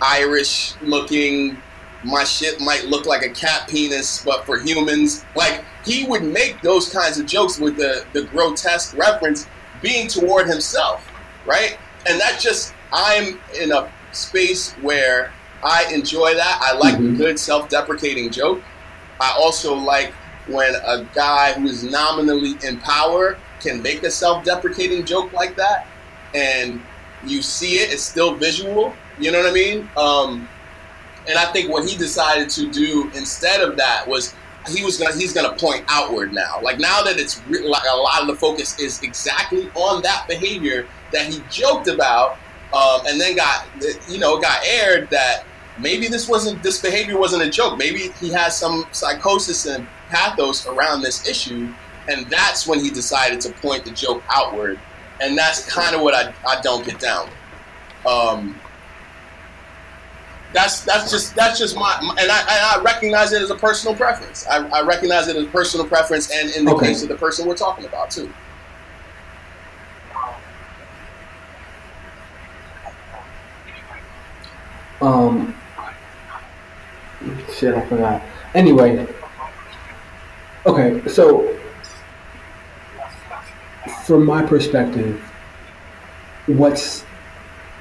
[0.00, 1.56] Irish looking
[2.04, 5.24] my shit might look like a cat penis, but for humans.
[5.34, 9.46] Like he would make those kinds of jokes with the the grotesque reference
[9.80, 11.08] being toward himself,
[11.46, 11.78] right?
[12.08, 16.58] And that just I'm in a space where I enjoy that.
[16.60, 17.14] I like mm-hmm.
[17.14, 18.62] a good self-deprecating joke.
[19.20, 20.12] I also like
[20.48, 25.86] when a guy who's nominally in power can make a self-deprecating joke like that,
[26.34, 26.80] and
[27.24, 27.92] you see it.
[27.92, 28.92] It's still visual.
[29.18, 29.88] You know what I mean?
[29.96, 30.48] Um,
[31.28, 34.34] and I think what he decided to do instead of that was
[34.68, 36.60] he was gonna he's gonna point outward now.
[36.62, 40.26] Like now that it's re- like a lot of the focus is exactly on that
[40.28, 42.32] behavior that he joked about,
[42.72, 43.66] um, and then got
[44.08, 45.44] you know got aired that
[45.78, 47.78] maybe this wasn't this behavior wasn't a joke.
[47.78, 51.72] Maybe he has some psychosis and pathos around this issue,
[52.08, 54.78] and that's when he decided to point the joke outward.
[55.20, 57.30] And that's kind of what I, I don't get down.
[58.06, 58.60] Um,
[60.52, 63.94] that's that's just that's just my and I, and I recognize it as a personal
[63.94, 64.46] preference.
[64.46, 66.88] I, I recognize it as a personal preference, and in the okay.
[66.88, 68.32] case of the person we're talking about too.
[75.00, 75.54] Um,
[77.54, 78.22] shit, I forgot.
[78.54, 79.06] Anyway,
[80.66, 81.56] okay, so
[84.04, 85.20] from my perspective,
[86.46, 87.02] what's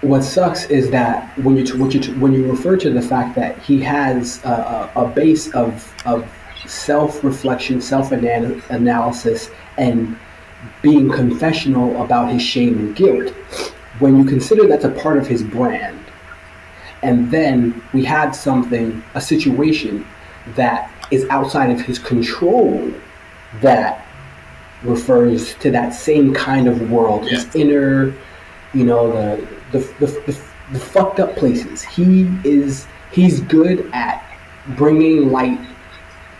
[0.01, 3.57] what sucks is that when you when you when you refer to the fact that
[3.59, 6.29] he has a, a base of of
[6.67, 10.17] self reflection, self analysis, and
[10.81, 13.29] being confessional about his shame and guilt,
[13.99, 15.99] when you consider that's a part of his brand,
[17.01, 20.05] and then we had something, a situation
[20.55, 22.91] that is outside of his control
[23.61, 24.05] that
[24.83, 27.31] refers to that same kind of world, yeah.
[27.31, 28.13] his inner,
[28.73, 30.41] you know, the the, the, the,
[30.73, 31.81] the fucked up places.
[31.83, 34.23] He is he's good at
[34.75, 35.59] bringing light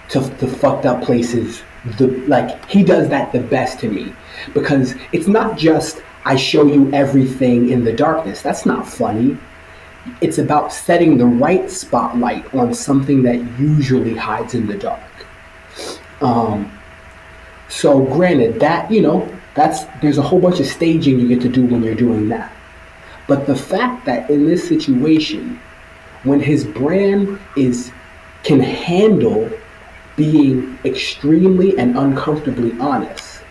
[0.10, 1.62] to the fucked up places.
[1.98, 4.14] The like he does that the best to me
[4.54, 8.42] because it's not just I show you everything in the darkness.
[8.42, 9.38] That's not funny.
[10.22, 15.02] It's about setting the right spotlight on something that usually hides in the dark.
[16.22, 16.72] Um,
[17.68, 21.50] so granted that you know that's there's a whole bunch of staging you get to
[21.50, 22.54] do when you're doing that.
[23.28, 25.60] But the fact that in this situation,
[26.24, 27.92] when his brand is
[28.44, 29.50] can handle
[30.16, 33.42] being extremely and uncomfortably honest,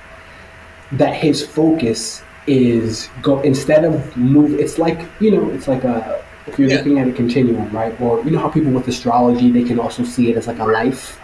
[0.92, 4.58] that his focus is go instead of move.
[4.60, 6.76] It's like you know, it's like a if you're yeah.
[6.76, 7.98] looking at a continuum, right?
[8.00, 10.64] Or you know how people with astrology they can also see it as like a
[10.64, 11.20] life.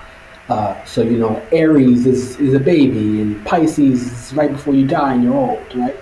[0.49, 4.87] Uh, so you know, Aries is, is a baby, and Pisces is right before you
[4.87, 5.97] die and you're old, right?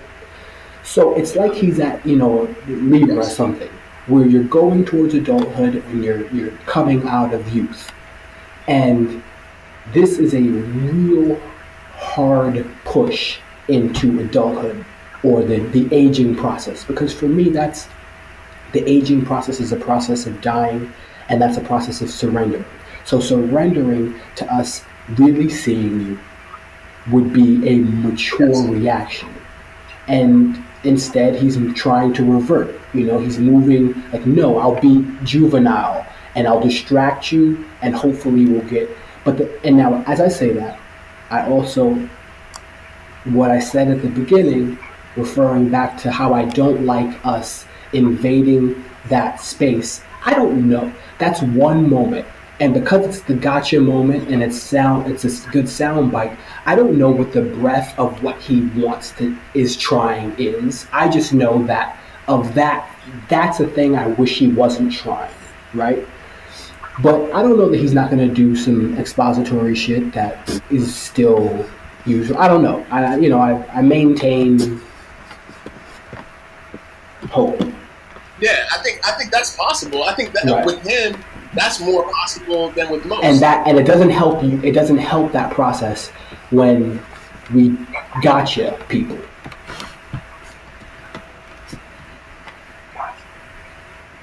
[0.83, 3.69] So it's like he's at, you know, Libra or something,
[4.07, 7.91] where you're going towards adulthood and you're you're coming out of youth.
[8.67, 9.21] And
[9.93, 11.39] this is a real
[11.93, 14.83] hard push into adulthood
[15.21, 16.83] or the, the aging process.
[16.83, 17.87] Because for me that's
[18.73, 20.91] the aging process is a process of dying
[21.29, 22.65] and that's a process of surrender.
[23.05, 24.83] So surrendering to us
[25.17, 26.19] really seeing you
[27.11, 29.29] would be a mature reaction.
[30.07, 32.79] And Instead, he's trying to revert.
[32.93, 36.05] You know, he's moving like, no, I'll be juvenile
[36.35, 38.89] and I'll distract you and hopefully we'll get.
[39.25, 40.79] But the, and now, as I say that,
[41.29, 41.95] I also,
[43.25, 44.79] what I said at the beginning,
[45.17, 50.01] referring back to how I don't like us invading that space.
[50.25, 50.91] I don't know.
[51.17, 52.25] That's one moment.
[52.59, 56.37] And because it's the gotcha moment and it's sound, it's a good sound bite.
[56.65, 60.85] I don't know what the breadth of what he wants to is trying is.
[60.91, 61.97] I just know that
[62.27, 62.93] of that,
[63.29, 65.33] that's a thing I wish he wasn't trying,
[65.73, 66.05] right?
[67.01, 70.93] But I don't know that he's not going to do some expository shit that is
[70.93, 71.65] still
[72.05, 72.37] usual.
[72.37, 72.85] I don't know.
[72.91, 74.81] I you know I, I maintain
[77.29, 77.61] hope.
[78.41, 80.03] Yeah, I think I think that's possible.
[80.03, 80.65] I think that right.
[80.65, 81.21] with him
[81.53, 83.23] that's more possible than with most.
[83.23, 84.61] And that and it doesn't help you.
[84.61, 86.09] It doesn't help that process
[86.51, 87.01] when
[87.53, 87.75] we
[88.21, 89.17] gotcha people.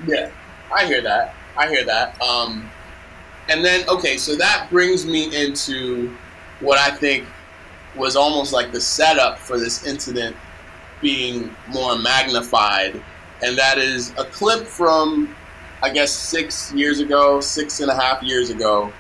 [0.07, 0.31] Yeah,
[0.73, 1.35] I hear that.
[1.57, 2.21] I hear that.
[2.23, 2.71] Um,
[3.49, 6.15] and then okay, so that brings me into
[6.61, 7.27] what I think
[7.97, 10.37] was almost like the setup for this incident
[11.01, 13.03] being more magnified,
[13.43, 15.35] and that is a clip from
[15.83, 18.93] I guess six years ago, six and a half years ago,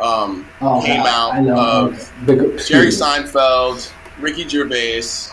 [0.00, 1.48] um, oh, came God.
[1.48, 2.12] out of
[2.66, 5.30] Jerry Seinfeld, Ricky Gervais,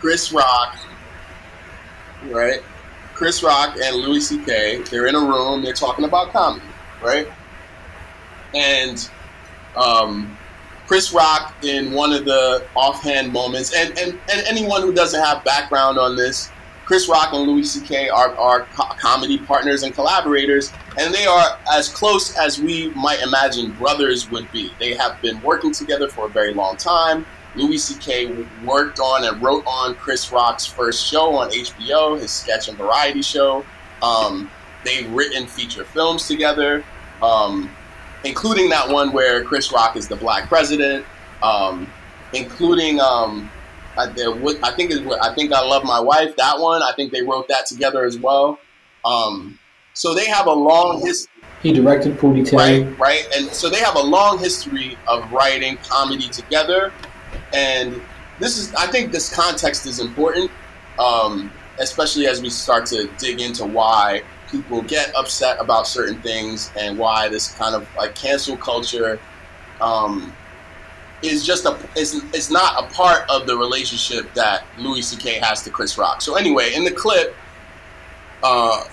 [0.00, 0.78] Chris Rock,
[2.24, 2.60] right?
[3.14, 4.82] Chris Rock and Louis C.K.
[4.90, 5.62] They're in a room.
[5.62, 6.66] They're talking about comedy,
[7.02, 7.28] right?
[8.54, 9.08] And
[9.76, 10.36] um,
[10.86, 15.44] Chris Rock in one of the offhand moments, and, and, and anyone who doesn't have
[15.44, 16.50] background on this,
[16.86, 18.08] Chris Rock and Louis C.K.
[18.10, 23.20] are, are co- comedy partners and collaborators, and they are as close as we might
[23.22, 24.70] imagine brothers would be.
[24.78, 27.26] They have been working together for a very long time.
[27.56, 28.46] Louis C.K.
[28.64, 33.22] worked on and wrote on Chris Rock's first show on HBO, his sketch and variety
[33.22, 33.66] show.
[34.00, 34.48] Um,
[34.84, 36.84] they've written feature films together,
[37.20, 37.68] um,
[38.24, 41.04] including that one where Chris Rock is the black president,
[41.42, 41.90] um,
[42.32, 43.50] including um,
[43.96, 44.04] I,
[44.62, 46.36] I think is I think I love my wife.
[46.36, 48.58] That one, I think they wrote that together as well.
[49.04, 49.58] Um,
[49.94, 51.32] so they have a long history.
[51.62, 52.58] He directed Pootie Tang.
[52.58, 56.92] Right, right, and so they have a long history of writing comedy together.
[57.52, 58.00] And
[58.38, 60.50] this is, I think, this context is important,
[60.98, 66.70] um, especially as we start to dig into why people get upset about certain things
[66.78, 69.18] and why this kind of like cancel culture
[69.80, 70.32] um,
[71.22, 75.38] is just a is it's not a part of the relationship that Louis C.K.
[75.40, 76.20] has to Chris Rock.
[76.20, 77.34] So anyway, in the clip,
[78.42, 78.84] uh,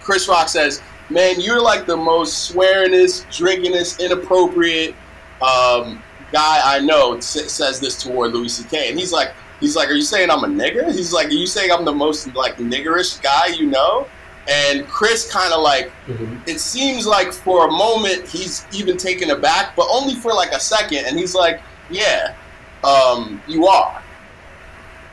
[0.00, 4.94] Chris Rock says, "Man, you're like the most swearingest, drinkingest, inappropriate
[5.42, 8.90] um, guy I know." S- says this toward Louis C.K.
[8.90, 11.46] and he's like, he's like, "Are you saying I'm a nigger?" He's like, "Are you
[11.46, 14.06] saying I'm the most like niggerish guy you know?"
[14.48, 16.38] And Chris kind of like, mm-hmm.
[16.46, 20.60] it seems like for a moment he's even taken aback, but only for like a
[20.60, 21.04] second.
[21.04, 22.34] And he's like, yeah,
[22.82, 24.02] um, you are.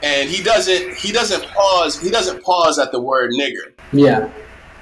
[0.03, 3.73] And he doesn't, he doesn't pause, he doesn't pause at the word nigger.
[3.91, 4.29] Yeah.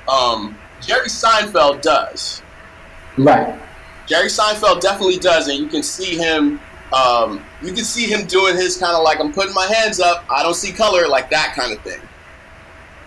[0.08, 2.44] Um, Jerry Seinfeld does.
[3.18, 3.60] Right.
[4.06, 5.48] Jerry Seinfeld definitely does.
[5.48, 6.60] And you can see him,
[6.92, 10.26] um, you can see him doing his kind of like, I'm putting my hands up,
[10.30, 12.02] I don't see color, like that kind of thing.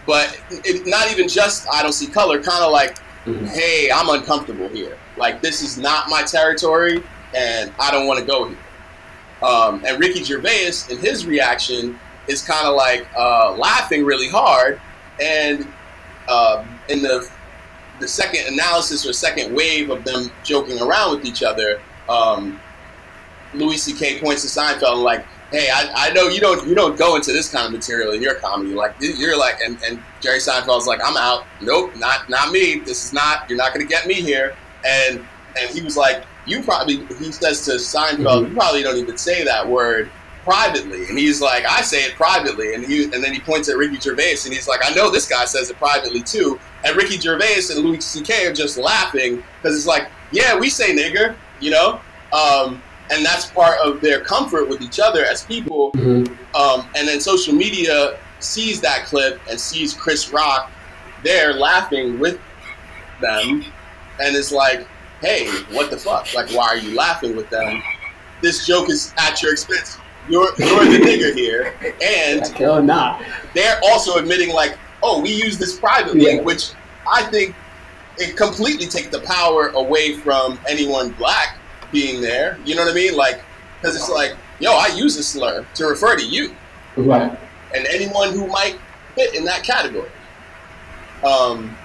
[0.07, 3.47] But it, not even just I don't see color, kind of like, mm-hmm.
[3.47, 4.97] hey, I'm uncomfortable here.
[5.17, 7.03] Like this is not my territory,
[7.35, 8.59] and I don't want to go here.
[9.43, 14.81] Um, and Ricky Gervais, in his reaction, is kind of like uh, laughing really hard,
[15.21, 15.67] and
[16.29, 17.29] uh, in the
[18.01, 22.61] the second analysis or second wave of them joking around with each other, um,
[23.55, 24.21] Louis C.K.
[24.21, 27.33] points to Seinfeld and like, hey, I, I know you don't you don't go into
[27.33, 28.75] this kind of material in your comedy.
[28.75, 31.45] Like you're like, and, and Jerry Seinfeld's like, I'm out.
[31.61, 32.81] Nope, not not me.
[32.81, 33.49] This is not.
[33.49, 34.57] You're not going to get me here.
[34.85, 35.25] And
[35.59, 37.05] and he was like, you probably.
[37.17, 38.51] He says to Seinfeld, mm-hmm.
[38.51, 40.11] you probably don't even say that word
[40.47, 41.09] privately.
[41.09, 42.75] And he's like, I say it privately.
[42.75, 45.29] And he and then he points at Ricky Gervais and he's like, I know this
[45.29, 46.59] guy says it privately too.
[46.85, 48.47] And Ricky Gervais and Louis C.K.
[48.47, 52.01] are just laughing because it's like, yeah, we say nigger, you know.
[52.33, 55.93] Um, and that's part of their comfort with each other as people.
[55.93, 56.33] Mm-hmm.
[56.57, 60.71] Um, and then social media sees that clip and sees Chris Rock
[61.23, 62.39] there laughing with
[63.21, 63.65] them,
[64.21, 64.87] and it's like,
[65.21, 66.33] hey, what the fuck?
[66.35, 67.83] Like, why are you laughing with them?
[68.43, 69.99] This joke is at your expense.
[70.29, 73.23] You're you're the nigger here, and not.
[73.55, 76.41] they're also admitting like, oh, we use this privately, yeah.
[76.43, 76.73] which
[77.11, 77.55] I think
[78.19, 81.59] it completely takes the power away from anyone black
[81.93, 82.59] being there.
[82.65, 83.17] You know what I mean?
[83.17, 83.43] Like,
[83.81, 86.55] because it's like, yo, I use a slur to refer to you,
[86.97, 87.39] right?
[87.75, 88.79] And anyone who might
[89.15, 90.11] fit in that category.
[91.25, 91.77] Um,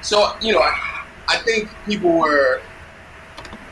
[0.00, 2.60] so you know, I, I think people were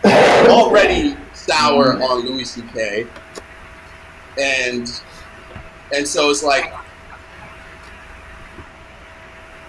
[0.04, 3.06] already sour on Louis C.K.
[4.38, 5.02] and
[5.92, 6.72] and so it's like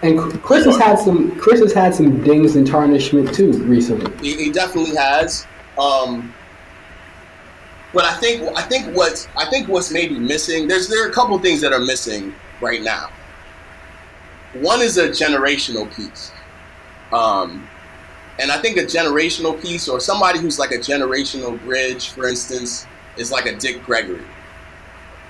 [0.03, 1.37] and Chris has had some.
[1.39, 4.11] Chris has had some dings and tarnishment too recently.
[4.17, 5.45] He, he definitely has.
[5.77, 6.33] Um,
[7.93, 10.67] but I think I think what's I think what's maybe missing.
[10.67, 13.09] There's there are a couple things that are missing right now.
[14.53, 16.31] One is a generational piece,
[17.11, 17.67] um,
[18.39, 22.85] and I think a generational piece or somebody who's like a generational bridge, for instance,
[23.17, 24.23] is like a Dick Gregory.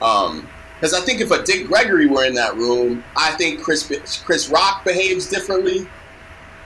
[0.01, 3.88] Um, because I think if a Dick Gregory were in that room, I think Chris
[4.25, 5.88] Chris Rock behaves differently.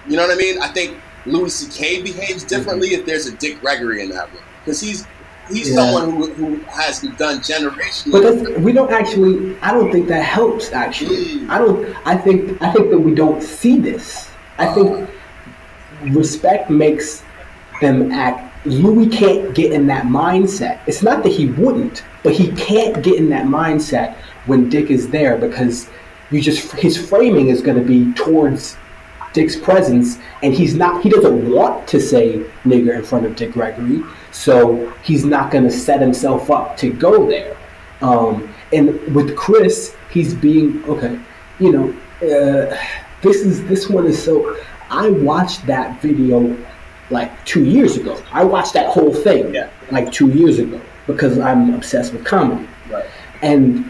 [0.07, 0.61] You know what I mean?
[0.61, 2.03] I think Louis C.K.
[2.03, 3.01] behaves differently mm-hmm.
[3.01, 5.05] if there's a Dick Gregory in that room because he's
[5.49, 5.75] he's yeah.
[5.75, 8.11] someone who, who has done generational.
[8.11, 9.57] But we don't actually.
[9.61, 10.71] I don't think that helps.
[10.71, 11.49] Actually, mm.
[11.49, 12.07] I don't.
[12.07, 14.29] I think I think that we don't see this.
[14.57, 15.09] I think
[16.03, 17.23] respect makes
[17.81, 18.51] them act.
[18.65, 20.79] Louis can't get in that mindset.
[20.87, 24.15] It's not that he wouldn't, but he can't get in that mindset
[24.47, 25.87] when Dick is there because
[26.31, 28.77] you just his framing is going to be towards
[29.35, 31.03] Dick's presence, and he's not.
[31.03, 35.65] He doesn't want to say nigger in front of Dick Gregory, so he's not going
[35.65, 37.55] to set himself up to go there.
[38.01, 41.19] Um, and with Chris, he's being okay.
[41.59, 41.89] You know,
[42.21, 42.77] uh,
[43.21, 44.57] this is this one is so.
[44.89, 46.57] I watched that video
[47.09, 48.21] like two years ago.
[48.31, 49.69] I watched that whole thing yeah.
[49.91, 52.67] like two years ago because I'm obsessed with comedy.
[52.89, 53.05] Right.
[53.41, 53.89] And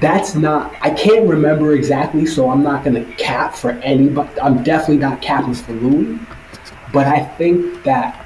[0.00, 4.40] that's not I can't remember exactly, so I'm not gonna cap for anybody.
[4.40, 6.18] I'm definitely not capping for Louis,
[6.92, 8.24] but I think that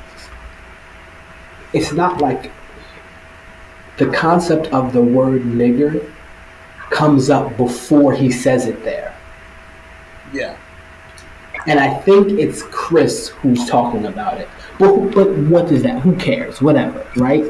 [1.73, 2.51] it's not like
[3.99, 6.11] the concept of the word nigger
[6.91, 9.15] comes up before he says it there.
[10.33, 10.57] Yeah.
[11.67, 14.49] And I think it's Chris who's talking about it.
[14.79, 16.01] But, but what is that?
[16.01, 16.63] Who cares?
[16.63, 17.45] Whatever, right?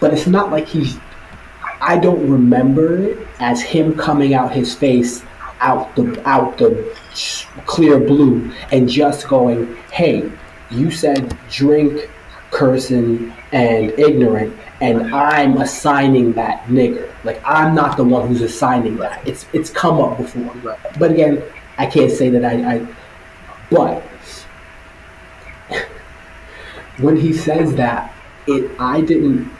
[0.00, 0.98] But it's not like he's.
[1.80, 5.22] I don't remember it as him coming out his face
[5.60, 6.94] out the out the
[7.66, 10.30] clear blue and just going, "Hey,
[10.70, 12.10] you said drink,
[12.50, 17.10] cursing, and ignorant, and I'm assigning that nigger.
[17.24, 19.26] Like I'm not the one who's assigning that.
[19.26, 20.76] It's it's come up before.
[20.98, 21.42] But again,
[21.78, 22.86] I can't say that I, I
[23.70, 24.02] but
[26.98, 28.12] when he says that,
[28.46, 29.50] it I didn't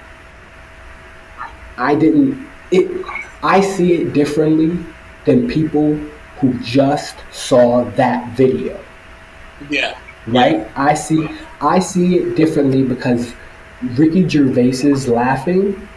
[1.79, 2.91] I didn't it
[3.43, 4.79] I see it differently
[5.25, 5.95] than people
[6.41, 8.79] who just saw that video.
[9.71, 9.99] Yeah.
[10.27, 10.69] Right?
[10.77, 11.29] I see
[11.61, 13.33] I see it differently because
[13.83, 15.89] Ricky Gervais's laughing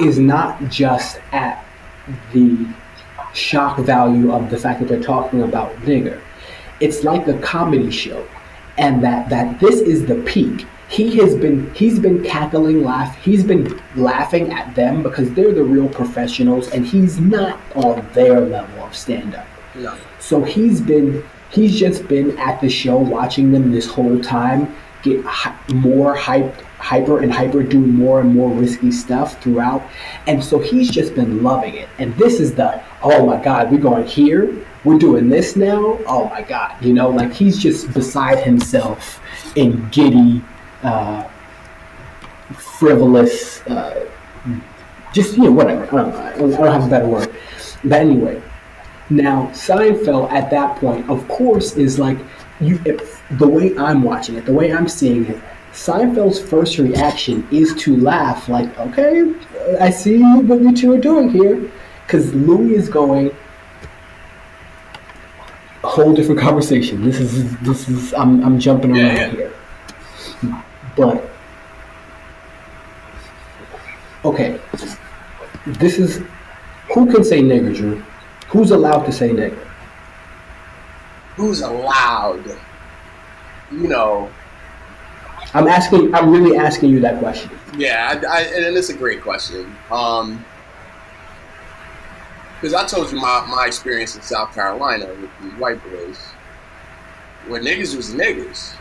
[0.00, 1.64] is not just at
[2.32, 2.66] the
[3.34, 6.20] shock value of the fact that they're talking about nigger.
[6.80, 8.26] It's like a comedy show,
[8.76, 10.66] and that that this is the peak.
[10.92, 13.16] He has been he's been cackling, laugh.
[13.16, 18.40] He's been laughing at them because they're the real professionals, and he's not on their
[18.40, 19.46] level of stand up.
[19.74, 19.96] No.
[20.20, 25.24] So he's been he's just been at the show watching them this whole time get
[25.24, 29.82] hi- more hyped hyper and hyper doing more and more risky stuff throughout
[30.26, 33.78] and so he's just been loving it and this is the oh my god we're
[33.78, 38.38] going here we're doing this now oh my god you know like he's just beside
[38.38, 39.20] himself
[39.54, 40.42] in giddy
[40.82, 41.28] uh,
[42.54, 44.08] frivolous uh,
[45.12, 47.34] just you know whatever I don't, I don't have a better word
[47.84, 48.42] but anyway
[49.10, 52.18] now seinfeld at that point of course is like
[52.60, 55.40] you if, the way I'm watching it, the way I'm seeing it,
[55.72, 59.32] Seinfeld's first reaction is to laugh, like, okay,
[59.80, 61.70] I see what you two are doing here.
[62.06, 63.34] Because Louis is going,
[65.82, 67.02] a whole different conversation.
[67.02, 69.30] This is, this is, I'm, I'm jumping around Yeah, yeah.
[69.30, 69.52] here.
[70.96, 71.28] But,
[74.24, 74.60] okay,
[75.66, 76.22] this is,
[76.94, 78.02] who can say nigger, Drew?
[78.48, 79.66] Who's allowed to say nigger?
[81.36, 82.44] Who's allowed?
[83.70, 84.30] You know,
[85.54, 87.50] I'm asking, I'm really asking you that question.
[87.76, 89.74] yeah, I, I, and it's a great question.
[89.90, 90.44] Um,
[92.60, 96.18] because I told you my, my experience in South Carolina with the white boys,
[97.48, 98.74] where niggas was niggas,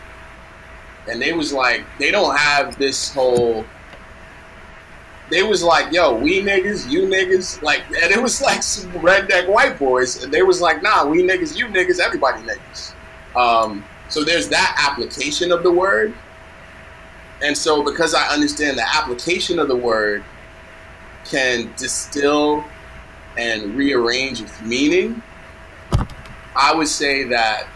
[1.09, 3.65] and they was like, they don't have this whole.
[5.29, 9.47] They was like, yo, we niggas, you niggas, like, and it was like some redneck
[9.47, 12.93] white boys, and they was like, nah, we niggas, you niggas, everybody niggas.
[13.35, 16.13] Um, so there's that application of the word,
[17.41, 20.23] and so because I understand the application of the word
[21.25, 22.63] can distill
[23.37, 25.21] and rearrange its meaning,
[26.55, 27.67] I would say that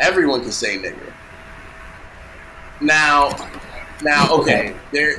[0.00, 1.13] everyone can say nigger.
[2.80, 3.30] Now,
[4.02, 5.18] now, okay, there.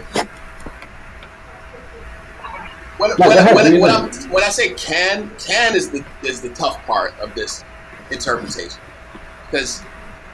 [2.98, 6.04] When, No, when, go ahead, when, when, I'm, when I say can, can is the
[6.24, 7.64] is the tough part of this
[8.10, 8.80] interpretation,
[9.50, 9.82] because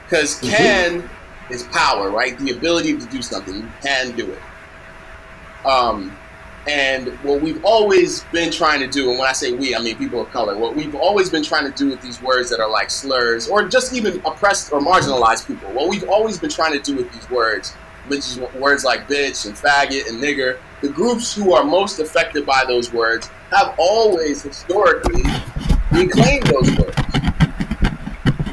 [0.04, 0.48] because Mhm.
[0.56, 1.10] can
[1.50, 2.38] is power, right?
[2.38, 5.66] The ability to do something, you can do it.
[5.66, 6.16] Um,
[6.68, 9.98] and what we've always been trying to do, and when I say we, I mean
[9.98, 12.70] people of color, what we've always been trying to do with these words that are
[12.70, 16.78] like slurs, or just even oppressed or marginalized people, what we've always been trying to
[16.78, 17.72] do with these words,
[18.06, 22.46] which is words like bitch and faggot and nigger, the groups who are most affected
[22.46, 25.22] by those words have always historically
[25.90, 26.96] reclaimed those words.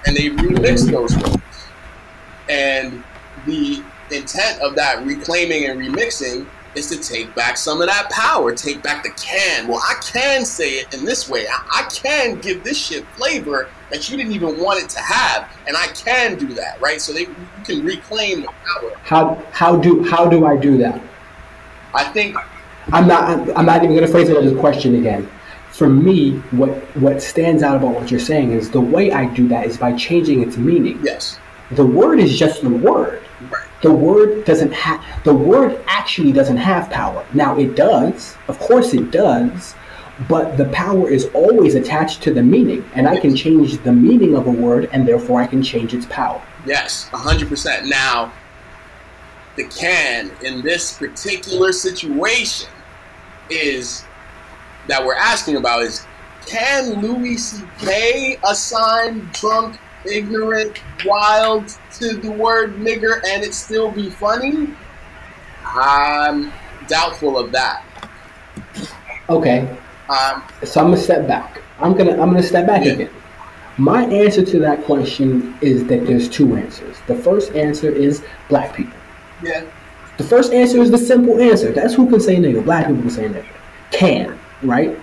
[0.06, 1.38] And they remixed those words.
[2.50, 3.04] And
[3.46, 8.54] the intent of that reclaiming and remixing is to take back some of that power,
[8.54, 9.68] take back the can.
[9.68, 11.48] Well, I can say it in this way.
[11.48, 15.50] I, I can give this shit flavor that you didn't even want it to have,
[15.68, 17.02] and I can do that, right?
[17.02, 18.92] So they, you can reclaim the power.
[19.04, 21.02] How how do how do I do that?
[21.94, 22.38] I think
[22.92, 25.30] I'm not I'm, I'm not even going to phrase it as a question again.
[25.72, 29.48] For me, what what stands out about what you're saying is the way I do
[29.48, 31.00] that is by changing its meaning.
[31.04, 31.40] yes,
[31.72, 33.24] The word is just the word.
[33.82, 37.26] The word doesn't have the word actually doesn't have power.
[37.34, 39.74] Now it does, of course it does,
[40.28, 44.36] but the power is always attached to the meaning, and I can change the meaning
[44.36, 46.42] of a word, and therefore I can change its power.
[46.66, 47.88] yes, hundred percent.
[47.88, 48.34] Now,
[49.56, 52.70] the can in this particular situation
[53.50, 54.04] is
[54.88, 56.06] that we're asking about is
[56.46, 58.40] can Louis C.K.
[58.48, 64.70] assign drunk, ignorant, wild to the word nigger and it still be funny?
[65.66, 66.52] I'm
[66.88, 67.84] doubtful of that.
[69.30, 69.68] Okay,
[70.10, 71.62] Um, so I'm gonna step back.
[71.80, 72.94] I'm gonna I'm gonna step back Yeah.
[72.94, 73.10] again.
[73.78, 76.98] My answer to that question is that there's two answers.
[77.08, 78.98] The first answer is black people.
[79.44, 79.62] yeah,
[80.18, 81.72] The first answer is the simple answer.
[81.72, 82.64] That's who can say nigga.
[82.66, 83.46] Black people can say nigga.
[83.92, 84.98] Can, right?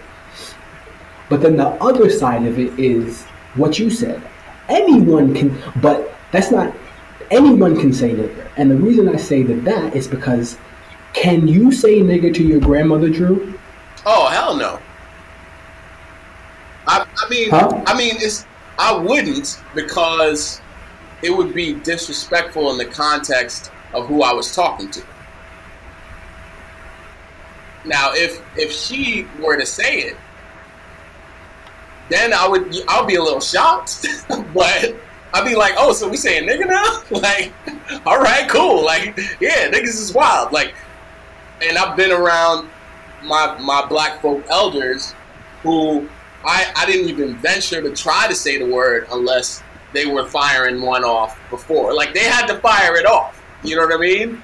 [1.30, 3.22] But then the other side of it is
[3.54, 4.20] what you said.
[4.68, 6.74] Anyone can, but that's not,
[7.30, 8.48] anyone can say nigger.
[8.56, 10.58] And the reason I say that that is because
[11.12, 13.54] can you say nigger to your grandmother, Drew?
[14.04, 14.78] Oh hell no.
[16.86, 17.82] I, I mean, Huh?
[17.86, 18.46] I mean, it's
[18.78, 20.60] I wouldn't because
[21.22, 25.02] it would be disrespectful in the context of who I was talking to.
[27.84, 30.16] Now, if if she were to say it,
[32.08, 34.06] then I would I'll be a little shocked,
[34.54, 34.94] but
[35.34, 37.02] I'd be like, oh, so we saying nigga now?
[37.10, 37.52] like,
[38.06, 38.84] all right, cool.
[38.84, 40.52] Like, yeah, niggas is wild.
[40.52, 40.74] Like,
[41.62, 42.70] and I've been around
[43.24, 45.14] my my black folk elders
[45.62, 46.08] who
[46.44, 50.80] I, I didn't even venture to try to say the word unless they were firing
[50.80, 51.92] one off before.
[51.94, 53.42] Like they had to fire it off.
[53.64, 54.42] You know what I mean?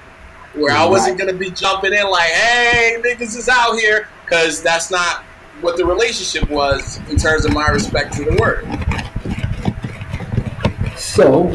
[0.53, 4.91] Where I wasn't gonna be jumping in like, hey, niggas is out here, because that's
[4.91, 5.23] not
[5.61, 8.67] what the relationship was in terms of my respect to the word.
[10.97, 11.53] So,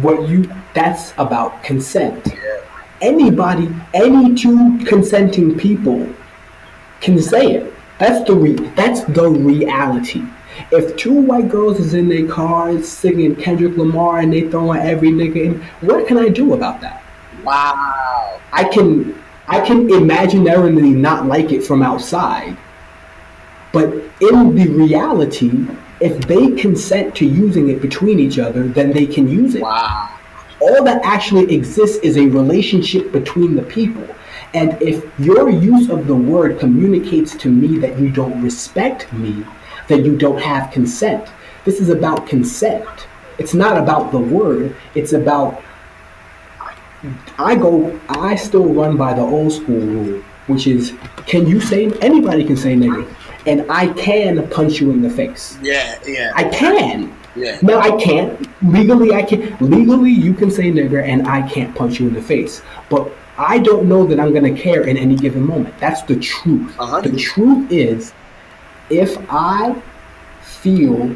[0.00, 2.26] what you, that's about consent.
[2.26, 2.60] Yeah.
[3.00, 6.08] anybody, any two consenting people
[7.00, 7.74] can say it.
[7.98, 10.22] That's the re- that's the reality.
[10.70, 15.10] If two white girls is in their cars singing Kendrick Lamar and they throwing every
[15.10, 17.02] nigga in, what can I do about that?
[17.44, 18.40] Wow.
[18.52, 19.17] I can
[19.48, 22.56] I can imaginarily not like it from outside.
[23.72, 25.66] But in the reality,
[26.00, 30.08] if they consent to using it between each other, then they can use it Wow.
[30.60, 34.06] all that actually exists is a relationship between the people.
[34.54, 39.44] And if your use of the word communicates to me that you don't respect me,
[39.88, 41.28] that you don't have consent.
[41.64, 42.88] This is about consent.
[43.38, 45.62] It's not about the word, it's about.
[47.38, 50.94] I go, I still run by the old school rule, which is
[51.26, 53.08] can you say, anybody can say nigga,
[53.46, 55.58] and I can punch you in the face.
[55.62, 57.14] Yeah, yeah, I can.
[57.36, 57.58] yeah.
[57.62, 58.48] No, I can't.
[58.62, 59.60] Legally, I can't.
[59.62, 62.62] Legally, you can say nigger, and I can't punch you in the face.
[62.90, 65.78] But I don't know that I'm gonna care in any given moment.
[65.78, 66.74] That's the truth.
[66.74, 67.12] Hundred.
[67.12, 68.12] The truth is,
[68.90, 69.80] if I
[70.42, 71.14] feel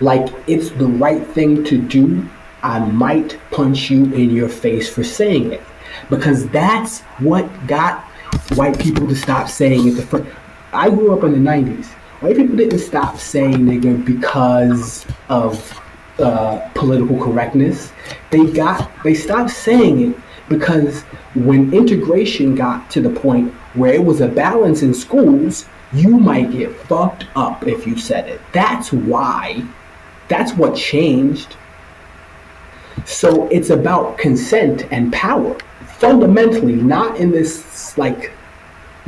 [0.00, 2.26] like it's the right thing to do,
[2.68, 5.62] I might punch you in your face for saying it,
[6.10, 8.04] because that's what got
[8.56, 9.92] white people to stop saying it.
[9.92, 10.26] The.
[10.74, 11.86] I grew up in the '90s.
[12.20, 15.80] White people didn't stop saying nigger because of
[16.18, 17.90] uh, political correctness.
[18.30, 20.18] They got they stopped saying it
[20.50, 21.04] because
[21.34, 25.64] when integration got to the point where it was a balance in schools,
[25.94, 28.42] you might get fucked up if you said it.
[28.52, 29.64] That's why.
[30.28, 31.56] That's what changed.
[33.04, 35.56] So it's about consent and power.
[35.98, 38.32] Fundamentally, not in this like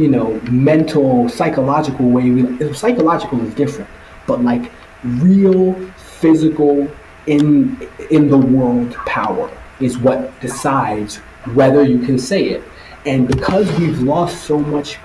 [0.01, 2.31] you know, mental, psychological way.
[2.31, 3.91] We, psychological is different,
[4.27, 4.73] but like
[5.05, 6.91] real, physical,
[7.27, 11.17] in in the world power is what decides
[11.55, 12.65] whether you can say it.
[13.07, 14.99] And because we've lost so much,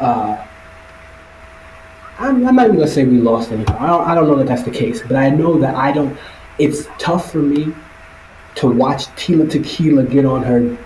[0.00, 0.46] uh,
[2.18, 3.74] I'm, I'm not even gonna say we lost anything.
[3.76, 6.16] I don't, I don't know that that's the case, but I know that I don't.
[6.58, 7.74] It's tough for me
[8.56, 10.76] to watch Tila Tequila get on her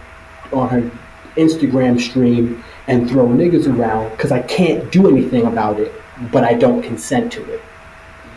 [0.52, 0.90] on her
[1.36, 5.92] Instagram stream and throw niggas around because I can't do anything about it,
[6.30, 7.60] but I don't consent to it.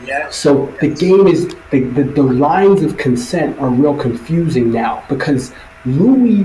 [0.05, 0.30] yeah.
[0.30, 5.53] So the game is the, the, the lines of consent are real confusing now because
[5.86, 6.43] Louis,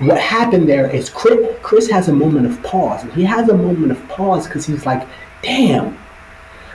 [0.00, 3.02] what happened there is Chris, Chris has a moment of pause.
[3.02, 5.06] And he has a moment of pause because he's like,
[5.42, 5.96] damn,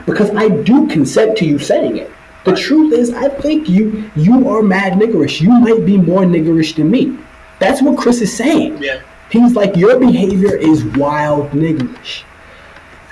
[0.06, 2.10] because I do consent to you saying it.
[2.44, 5.40] The truth is, I think you you are mad niggerish.
[5.40, 7.16] You might be more niggerish than me.
[7.60, 8.82] That's what Chris is saying.
[8.82, 9.00] Yeah.
[9.30, 12.24] He's like, your behavior is wild niggerish.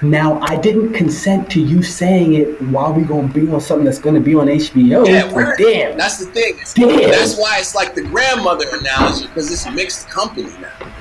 [0.02, 3.98] Now, I didn't consent to you saying it while we gonna be on something that's
[3.98, 5.06] gonna be on HBO.
[5.06, 6.54] Yeah, but we're, damn, that's the thing.
[6.54, 7.10] It's- Damn.
[7.10, 10.92] That's why it's like the grandmother analogy because it's mixed company now.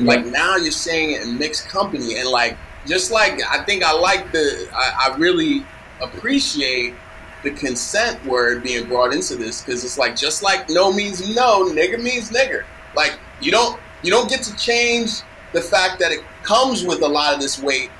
[0.00, 2.56] Like now you're saying it in mixed company, and like
[2.86, 5.64] just like I think I like the I, I really
[6.00, 6.94] appreciate
[7.42, 11.64] the consent word being brought into this because it's like just like no means no,
[11.70, 12.64] nigger means nigger.
[12.96, 15.20] Like you don't you don't get to change
[15.52, 17.90] the fact that it comes with a lot of this weight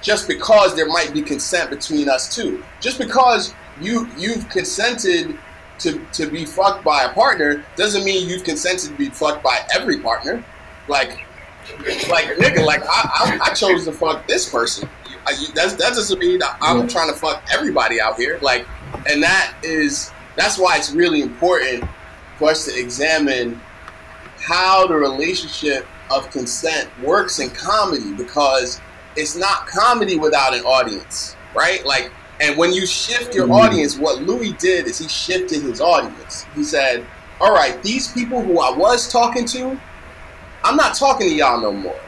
[0.00, 2.64] just because there might be consent between us two.
[2.80, 5.38] Just because you you've consented
[5.78, 9.58] to, to be fucked by a partner doesn't mean you've consented to be fucked by
[9.74, 10.44] every partner.
[10.88, 11.18] Like
[12.08, 14.88] like nigga, like I, I, I chose to fuck this person.
[15.26, 16.86] I, that's, that doesn't mean I'm yeah.
[16.86, 18.38] trying to fuck everybody out here.
[18.42, 18.66] Like,
[19.08, 21.84] and that is that's why it's really important
[22.38, 23.60] for us to examine
[24.38, 28.80] how the relationship of consent works in comedy because
[29.16, 31.84] it's not comedy without an audience, right?
[31.84, 32.10] Like,
[32.40, 33.52] and when you shift your mm-hmm.
[33.52, 36.44] audience, what Louis did is he shifted his audience.
[36.54, 37.06] He said,
[37.40, 39.78] "All right, these people who I was talking to,
[40.64, 42.00] I'm not talking to y'all no more."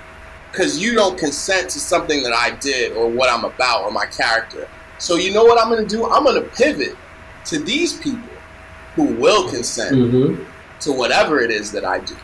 [0.54, 4.06] Because you don't consent to something that I did or what I'm about or my
[4.06, 4.68] character.
[4.98, 6.08] So you know what I'm going to do?
[6.08, 6.96] I'm going to pivot
[7.46, 8.28] to these people
[8.94, 10.44] who will consent mm-hmm.
[10.78, 12.16] to whatever it is that I do.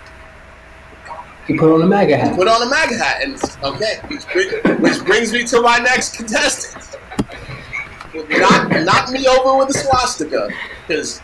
[1.48, 2.30] He put on a MAGA hat.
[2.30, 6.16] He put on a MAGA hat, and okay, which, which brings me to my next
[6.16, 6.96] contestant.
[8.14, 10.48] Knock, knock me over with a swastika,
[10.86, 11.20] because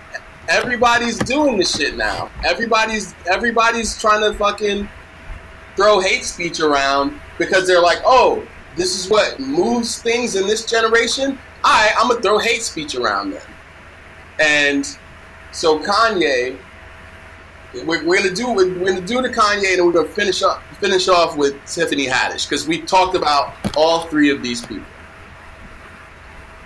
[0.48, 2.30] everybody's doing this shit now.
[2.44, 4.88] Everybody's everybody's trying to fucking
[5.76, 8.46] throw hate speech around because they're like, oh,
[8.76, 11.38] this is what moves things in this generation.
[11.64, 13.42] I, I'm gonna throw hate speech around them.
[14.40, 14.86] And
[15.52, 16.58] so Kanye,
[17.84, 20.62] we're, we're gonna do we're, we're, gonna do the Kanye, and we're gonna finish up
[20.80, 24.84] finish off with Tiffany Haddish because we talked about all three of these people.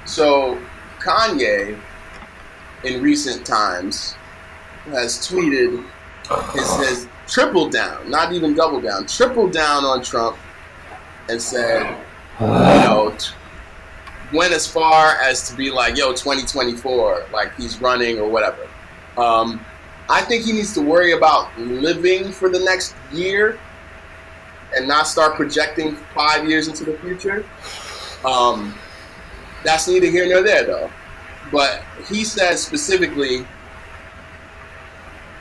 [0.05, 0.61] So
[0.99, 1.79] Kanye,
[2.85, 4.15] in recent times,
[4.87, 5.85] has tweeted
[6.53, 10.37] his, his tripled down, not even double down, triple down on Trump
[11.29, 11.97] and said,
[12.41, 13.17] you know,
[14.33, 18.69] went as far as to be like, yo, 2024, like he's running or whatever.
[19.17, 19.65] Um,
[20.09, 23.59] I think he needs to worry about living for the next year
[24.75, 27.47] and not start projecting five years into the future.
[28.25, 28.75] Um,
[29.65, 30.91] that's neither here nor there, though.
[31.53, 33.47] But he says specifically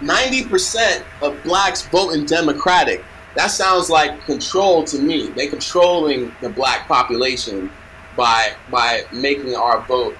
[0.01, 3.03] 90% of blacks voting Democratic.
[3.35, 5.27] That sounds like control to me.
[5.27, 7.69] They controlling the black population
[8.17, 10.17] by by making our vote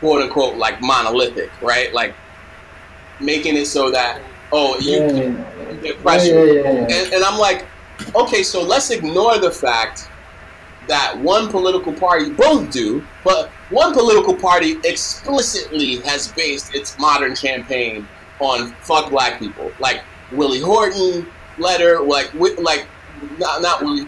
[0.00, 1.92] quote unquote like monolithic, right?
[1.92, 2.14] Like
[3.20, 4.20] making it so that
[4.52, 5.70] oh you, yeah, yeah.
[5.70, 6.46] you get pressure.
[6.46, 7.66] Yeah, and, and I'm like,
[8.14, 10.08] okay, so let's ignore the fact
[10.88, 17.34] that one political party both do, but one political party explicitly has based its modern
[17.34, 18.06] campaign
[18.44, 21.26] on fuck black people, like Willie Horton
[21.58, 22.86] letter, like like
[23.38, 24.06] not not Willie.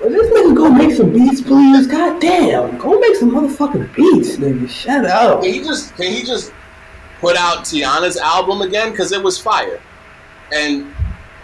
[0.00, 1.86] Well, this nigga go make some beats, please.
[1.86, 4.68] God damn, go make some motherfucking beats, nigga.
[4.68, 5.42] Shut up.
[5.42, 6.52] Can he just can he just
[7.20, 8.94] put out Teyana's album again?
[8.96, 9.80] Cause it was fire,
[10.52, 10.92] and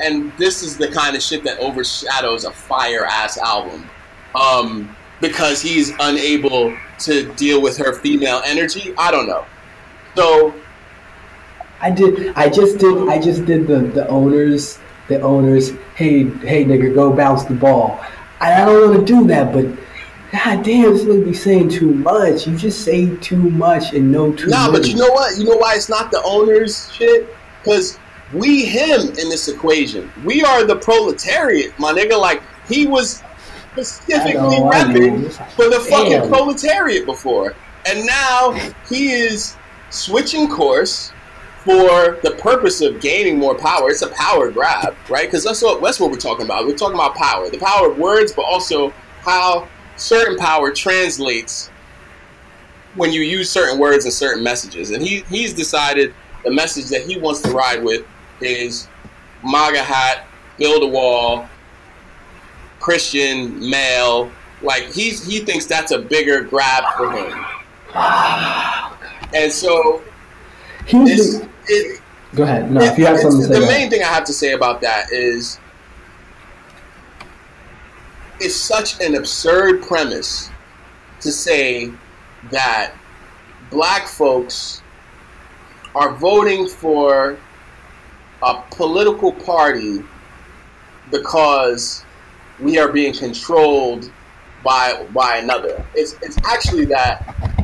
[0.01, 3.89] and this is the kind of shit that overshadows a fire ass album.
[4.35, 8.95] Um, because he's unable to deal with her female energy.
[8.99, 9.47] I don't know.
[10.15, 10.55] So
[11.81, 12.33] I did.
[12.37, 13.09] I just did.
[13.09, 14.79] I just did the the owners.
[15.09, 15.71] The owners.
[15.95, 18.01] Hey, hey, nigga, go bounce the ball.
[18.41, 19.67] I, I don't want to do that, but
[20.33, 22.47] God damn, this nigga be saying too much.
[22.47, 24.49] You just say too much and know too.
[24.49, 25.39] Nah, but you know what?
[25.39, 27.29] You know why it's not the owners shit?
[27.63, 27.99] Because
[28.33, 30.11] we him in this equation.
[30.25, 32.21] We are the proletariat, my nigga.
[32.21, 33.23] Like he was
[33.73, 36.29] specifically repping for the fucking damn.
[36.29, 37.55] proletariat before,
[37.87, 38.53] and now
[38.89, 39.57] he is
[39.91, 41.13] switching course
[41.67, 43.91] for the purpose of gaining more power.
[43.91, 45.27] It's a power grab, right?
[45.27, 46.65] Because that's what that's what we're talking about.
[46.65, 48.91] We're talking about power, the power of words, but also
[49.21, 51.69] how certain power translates
[52.95, 54.93] when you use certain words and certain messages.
[54.93, 56.15] And he he's decided
[56.45, 58.07] the message that he wants to ride with
[58.41, 58.87] is
[59.43, 61.49] MAGA hat, build a wall,
[62.79, 64.31] Christian male.
[64.63, 67.45] Like he's he thinks that's a bigger grab for him.
[69.35, 70.05] And so
[70.91, 72.01] this, it,
[72.35, 72.71] Go ahead.
[72.71, 73.61] No, it, if you have something to say.
[73.61, 75.59] The main thing I have to say about that is
[78.41, 80.51] it's such an absurd premise
[81.21, 81.91] to say
[82.51, 82.95] that
[83.71, 84.83] black folks
[85.95, 87.39] are voting for
[88.43, 90.05] a political party
[91.11, 92.05] because
[92.61, 94.11] we are being controlled
[94.63, 95.85] by by another.
[95.95, 97.56] It's it's actually that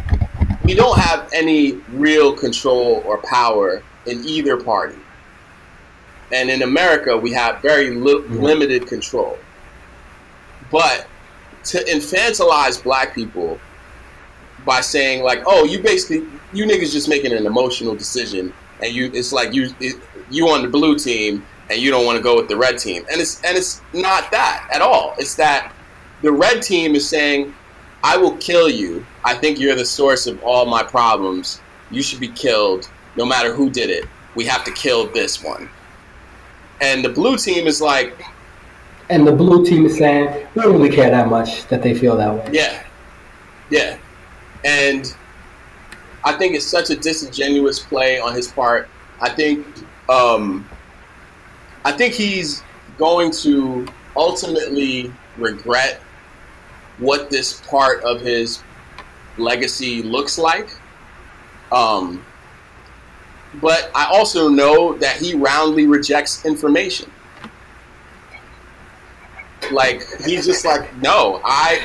[0.73, 4.97] we don't have any real control or power in either party.
[6.33, 8.39] And in America, we have very li- mm-hmm.
[8.39, 9.37] limited control.
[10.71, 11.07] But
[11.65, 13.61] to infantilize black people
[14.65, 19.11] by saying like, "Oh, you basically you niggas just making an emotional decision, and you
[19.13, 20.01] it's like you it,
[20.31, 23.05] you on the blue team, and you don't want to go with the red team.
[23.13, 25.15] And it's and it's not that at all.
[25.19, 25.75] It's that
[26.23, 27.55] the red team is saying,
[28.03, 29.05] "I will kill you.
[29.25, 31.61] I think you're the source of all my problems.
[31.91, 34.05] You should be killed, no matter who did it.
[34.35, 35.69] We have to kill this one."
[36.81, 38.25] And the blue team is like,
[39.09, 42.17] and the blue team is saying, "We don't really care that much that they feel
[42.17, 42.83] that way." Yeah,
[43.71, 43.99] yeah,
[44.65, 45.15] and
[46.25, 48.89] I think it's such a disingenuous play on his part.
[49.21, 49.67] I think
[50.09, 50.69] um,
[51.85, 52.63] I think he's
[52.99, 53.87] going to
[54.17, 56.01] ultimately regret
[56.99, 58.63] what this part of his
[59.39, 60.69] legacy looks like.
[61.71, 62.25] Um,
[63.61, 67.11] but I also know that he roundly rejects information.
[69.71, 71.81] Like he's just like, no, I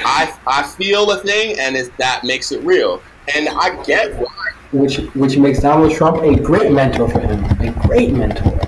[0.45, 3.01] I, I feel a thing, and it, that makes it real.
[3.35, 4.51] And I get why.
[4.71, 8.59] Which which makes Donald Trump a great mentor for him, a great mentor.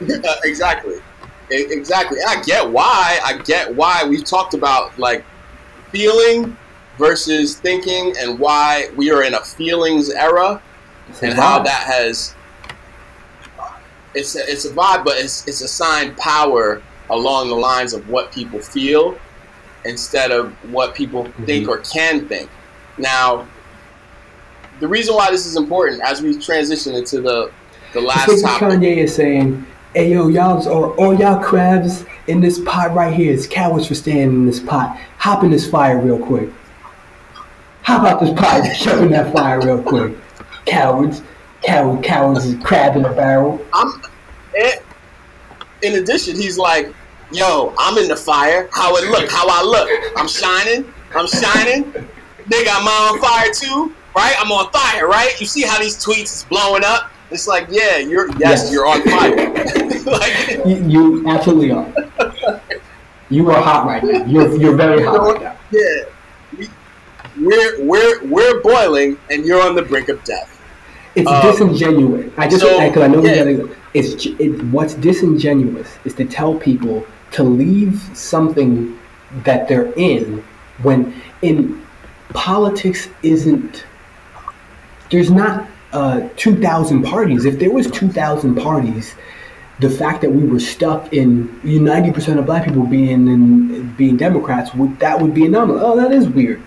[0.44, 0.91] exactly,
[1.52, 2.18] exactly.
[2.18, 3.18] And I get why.
[3.24, 5.24] I get why we've talked about like
[5.90, 6.56] feeling
[6.98, 10.62] versus thinking, and why we are in a feelings era,
[11.22, 12.34] and how that has.
[14.14, 18.32] It's a, it's a vibe, but it's it's assigned power along the lines of what
[18.32, 19.18] people feel
[19.84, 21.44] instead of what people mm-hmm.
[21.44, 22.48] think or can think.
[22.98, 23.48] Now,
[24.80, 27.50] the reason why this is important as we transition into the
[27.92, 28.68] the last topic.
[28.68, 33.30] Kanye is saying Hey yo, y'all or all y'all crabs in this pot right here.
[33.30, 34.98] It's cowards for staying in this pot.
[35.18, 36.48] Hop in this fire real quick.
[37.82, 40.16] Hop out this pot, jump in that fire real quick.
[40.64, 41.20] Cowards,
[41.62, 43.62] coward, cowards, crab in a barrel.
[43.74, 44.00] I'm.
[44.56, 44.76] Eh,
[45.82, 46.94] in addition, he's like,
[47.30, 48.70] "Yo, I'm in the fire.
[48.72, 49.30] How it look?
[49.30, 49.90] How I look?
[50.16, 50.90] I'm shining.
[51.14, 51.84] I'm shining.
[52.48, 54.34] Nigga, I'm on fire too, right?
[54.38, 55.38] I'm on fire, right?
[55.38, 57.10] You see how these tweets is blowing up?
[57.32, 58.72] It's like, yeah, you're yes, yes.
[58.72, 59.36] you're on fire.
[60.04, 61.92] like, you, you, absolutely are.
[63.30, 64.24] You are hot right now.
[64.26, 65.56] You're you're very hot right now.
[65.70, 66.66] Yeah,
[67.38, 70.60] we're we're we're boiling, and you're on the brink of death.
[71.14, 72.32] It's um, disingenuous.
[72.36, 73.36] I just because so, I know yeah.
[73.36, 78.98] gotta, it's it, what's disingenuous is to tell people to leave something
[79.44, 80.44] that they're in
[80.82, 81.82] when in
[82.34, 83.84] politics isn't
[85.10, 87.44] there's not uh, 2,000 parties.
[87.44, 89.14] If there was 2,000 parties,
[89.80, 94.74] the fact that we were stuck in 90% of black people being in, being Democrats,
[94.74, 95.82] would, that would be anomalous.
[95.84, 96.62] Oh, that is weird.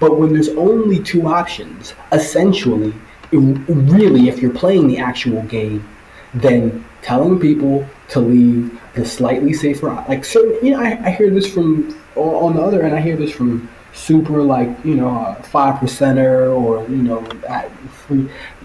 [0.00, 2.94] But when there's only two options, essentially,
[3.32, 5.88] really, if you're playing the actual game,
[6.32, 11.30] then telling people to leave the slightly safer, like certain, you know, I, I hear
[11.30, 12.94] this from on the other end.
[12.94, 17.20] I hear this from super like you know five percenter or you know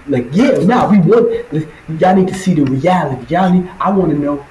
[0.09, 3.33] like, yeah, now we want y'all need to see the reality.
[3.33, 3.69] Y'all need.
[3.79, 4.45] I want to know.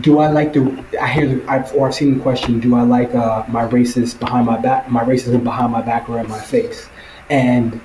[0.00, 0.84] Do I like the?
[1.00, 2.60] I hear the, I've, or I've seen the question.
[2.60, 6.18] Do I like uh, my racist behind my back, my racism behind my back or
[6.20, 6.88] in my face?
[7.30, 7.80] And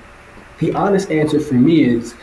[0.58, 2.14] the honest answer for me is,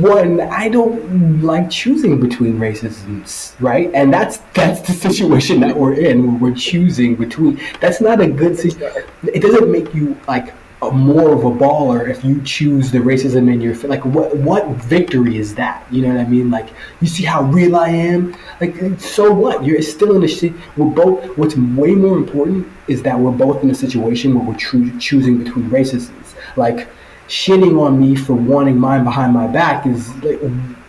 [0.00, 3.90] one, I don't like choosing between racisms, right?
[3.94, 6.40] And that's that's the situation that we're in.
[6.40, 7.60] We're choosing between.
[7.80, 9.08] That's not a good situation.
[9.22, 10.52] It doesn't make you like
[10.92, 15.38] more of a baller if you choose the racism in your like what what victory
[15.38, 15.86] is that?
[15.90, 16.50] You know what i mean?
[16.50, 16.68] Like
[17.00, 18.36] you see how real i am?
[18.60, 19.64] Like so what?
[19.64, 23.62] You're still in a shit we're both what's way more important is that we're both
[23.62, 26.34] in a situation where we're tr- choosing between racisms.
[26.56, 26.88] Like
[27.28, 30.40] shitting on me for wanting mine behind my back is like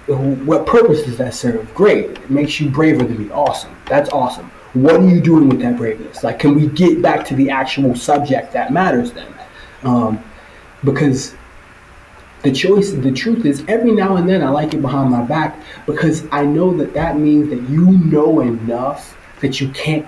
[0.07, 1.73] what purpose does that serve?
[1.73, 2.11] Great.
[2.11, 3.31] It makes you braver than me.
[3.31, 3.75] Awesome.
[3.87, 4.51] That's awesome.
[4.73, 6.23] What are you doing with that braveness?
[6.23, 9.35] Like can we get back to the actual subject that matters then
[9.83, 10.23] um,
[10.83, 11.35] because
[12.45, 15.59] the choice, the truth is, every now and then I like it behind my back
[15.85, 20.05] because I know that that means that you know enough that you can't.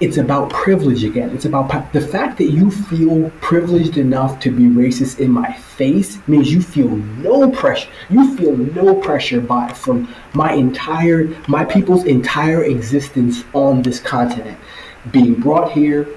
[0.00, 1.30] It's about privilege again.
[1.30, 6.18] It's about the fact that you feel privileged enough to be racist in my face
[6.26, 7.88] means you feel no pressure.
[8.10, 14.58] You feel no pressure by from my entire, my people's entire existence on this continent,
[15.12, 16.08] being brought here.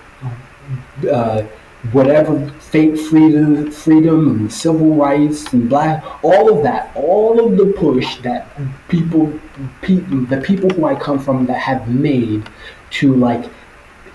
[1.10, 1.44] Uh,
[1.92, 7.74] whatever fake freedom, freedom and civil rights and black, all of that, all of the
[7.74, 8.50] push that
[8.88, 9.40] people,
[9.82, 12.50] people, the people who I come from that have made
[12.92, 13.50] to like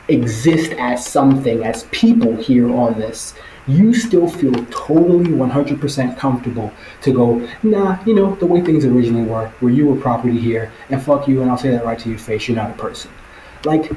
[0.08, 3.34] exist as something, as people here on this,
[3.66, 9.24] you still feel totally 100% comfortable to go, nah, you know, the way things originally
[9.24, 12.08] were, where you were property here, and fuck you, and I'll say that right to
[12.08, 13.10] your face, you're not a person.
[13.64, 13.92] Like,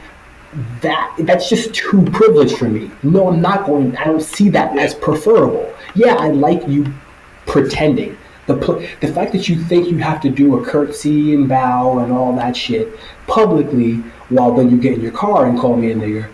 [0.82, 2.92] that that's just too privileged for me.
[3.04, 3.96] No, I'm not going.
[3.98, 5.74] I don't see that as preferable.
[5.96, 6.86] Yeah, I like you
[7.46, 8.18] pretending,
[8.48, 8.56] The,
[9.02, 12.36] the fact that you think you have to do a curtsy and bow and all
[12.36, 12.90] that shit
[13.28, 13.96] publicly
[14.30, 16.30] while then you get in your car and call me a nigger,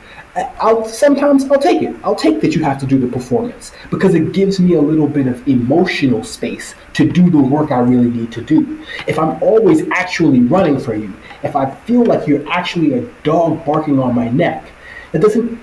[0.62, 1.96] I'll sometimes I'll take it.
[2.04, 5.08] I'll take that you have to do the performance because it gives me a little
[5.08, 8.82] bit of emotional space to do the work I really need to do.
[9.08, 13.66] If I'm always actually running for you, if I feel like you're actually a dog
[13.66, 14.72] barking on my neck,
[15.12, 15.60] that doesn't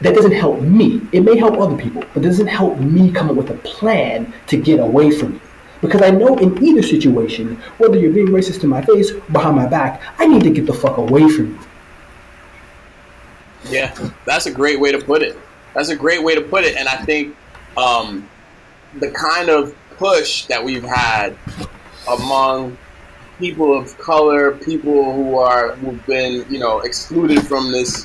[0.00, 1.00] that doesn't help me.
[1.10, 4.32] It may help other people, but it doesn't help me come up with a plan
[4.46, 5.40] to get away from you.
[5.80, 9.56] Because I know in either situation, whether you're being racist in my face or behind
[9.56, 11.58] my back, I need to get the fuck away from you.
[13.64, 13.94] Yeah,
[14.24, 15.36] that's a great way to put it.
[15.74, 17.36] That's a great way to put it, and I think
[17.76, 18.28] um,
[18.94, 21.36] the kind of push that we've had
[22.08, 22.78] among
[23.38, 28.04] people of color, people who are who've been you know excluded from this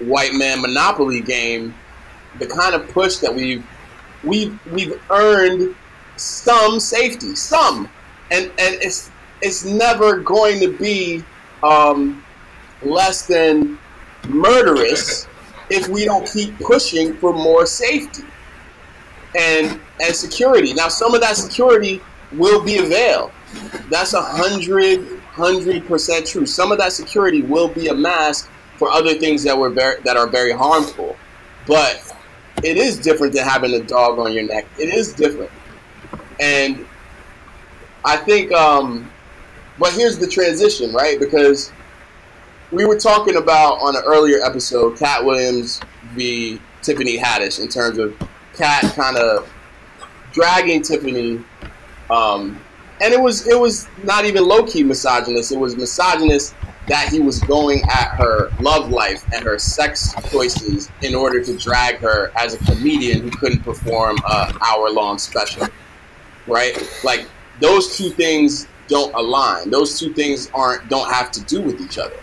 [0.00, 1.74] white man monopoly game,
[2.38, 3.64] the kind of push that we've
[4.24, 5.74] we've we've earned
[6.16, 7.88] some safety, some,
[8.30, 9.10] and and it's
[9.42, 11.24] it's never going to be
[11.62, 12.24] um,
[12.82, 13.78] less than
[14.28, 15.26] murderous
[15.70, 18.24] if we don't keep pushing for more safety
[19.36, 20.72] and and security.
[20.72, 22.00] Now, some of that security
[22.32, 23.32] will be availed.
[23.90, 26.46] That's a hundred hundred percent true.
[26.46, 30.16] Some of that security will be a mask for other things that were very that
[30.16, 31.16] are very harmful.
[31.66, 32.14] But
[32.62, 34.66] it is different than having a dog on your neck.
[34.78, 35.50] It is different,
[36.40, 36.86] and
[38.04, 38.52] I think.
[38.52, 39.10] Um,
[39.78, 41.20] but here's the transition, right?
[41.20, 41.70] Because
[42.72, 45.80] we were talking about on an earlier episode, Katt Williams
[46.14, 46.60] v.
[46.82, 48.16] Tiffany Haddish, in terms of
[48.54, 49.48] Katt kind of
[50.32, 51.44] dragging Tiffany,
[52.10, 52.60] um,
[53.00, 55.52] and it was it was not even low key misogynist.
[55.52, 56.54] It was misogynist
[56.88, 61.56] that he was going at her love life and her sex choices in order to
[61.58, 65.66] drag her as a comedian who couldn't perform a hour long special,
[66.46, 66.74] right?
[67.04, 67.26] Like
[67.60, 69.68] those two things don't align.
[69.68, 72.16] Those two things aren't don't have to do with each other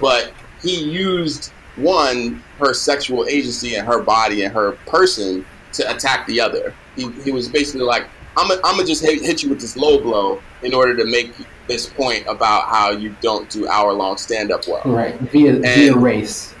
[0.00, 0.32] but
[0.62, 6.40] he used one her sexual agency and her body and her person to attack the
[6.40, 6.74] other.
[6.96, 10.40] He, he was basically like, I'm gonna just hit, hit you with this low blow
[10.62, 11.32] in order to make
[11.66, 14.82] this point about how you don't do hour long stand up well.
[14.84, 16.52] Right, via, and, via race,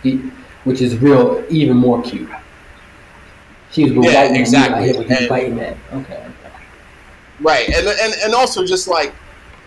[0.64, 2.30] which is real, even more cute.
[3.70, 4.86] She was yeah, exactly.
[4.86, 5.76] Hit with biting that.
[5.92, 6.26] Okay.
[7.40, 9.12] Right, and, and and also just like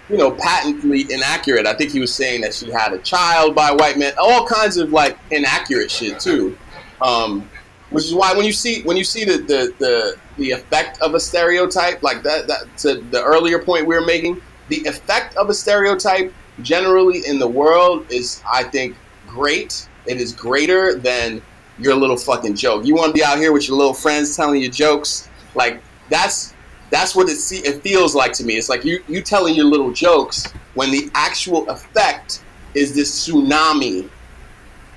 [0.09, 1.67] you know, patently inaccurate.
[1.67, 4.77] I think he was saying that she had a child by white men, all kinds
[4.77, 6.57] of like inaccurate shit too.
[7.01, 7.47] Um,
[7.89, 11.15] which is why when you see when you see the, the the the effect of
[11.15, 15.49] a stereotype like that that to the earlier point we were making, the effect of
[15.49, 18.95] a stereotype generally in the world is I think
[19.27, 19.87] great.
[20.05, 21.41] It is greater than
[21.77, 22.85] your little fucking joke.
[22.85, 26.53] You want to be out here with your little friends telling you jokes like that's
[26.89, 28.57] that's what it see it feels like to me.
[28.57, 32.43] It's like you you telling your little jokes when the actual effect
[32.75, 34.09] is this tsunami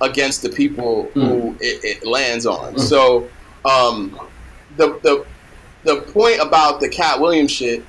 [0.02, 1.26] against the people mm.
[1.26, 2.74] who it, it, lands on.
[2.74, 2.80] Mm.
[2.80, 3.28] So
[3.64, 4.18] um,
[4.76, 5.24] the the
[5.84, 7.84] the point about the Katt Williams shit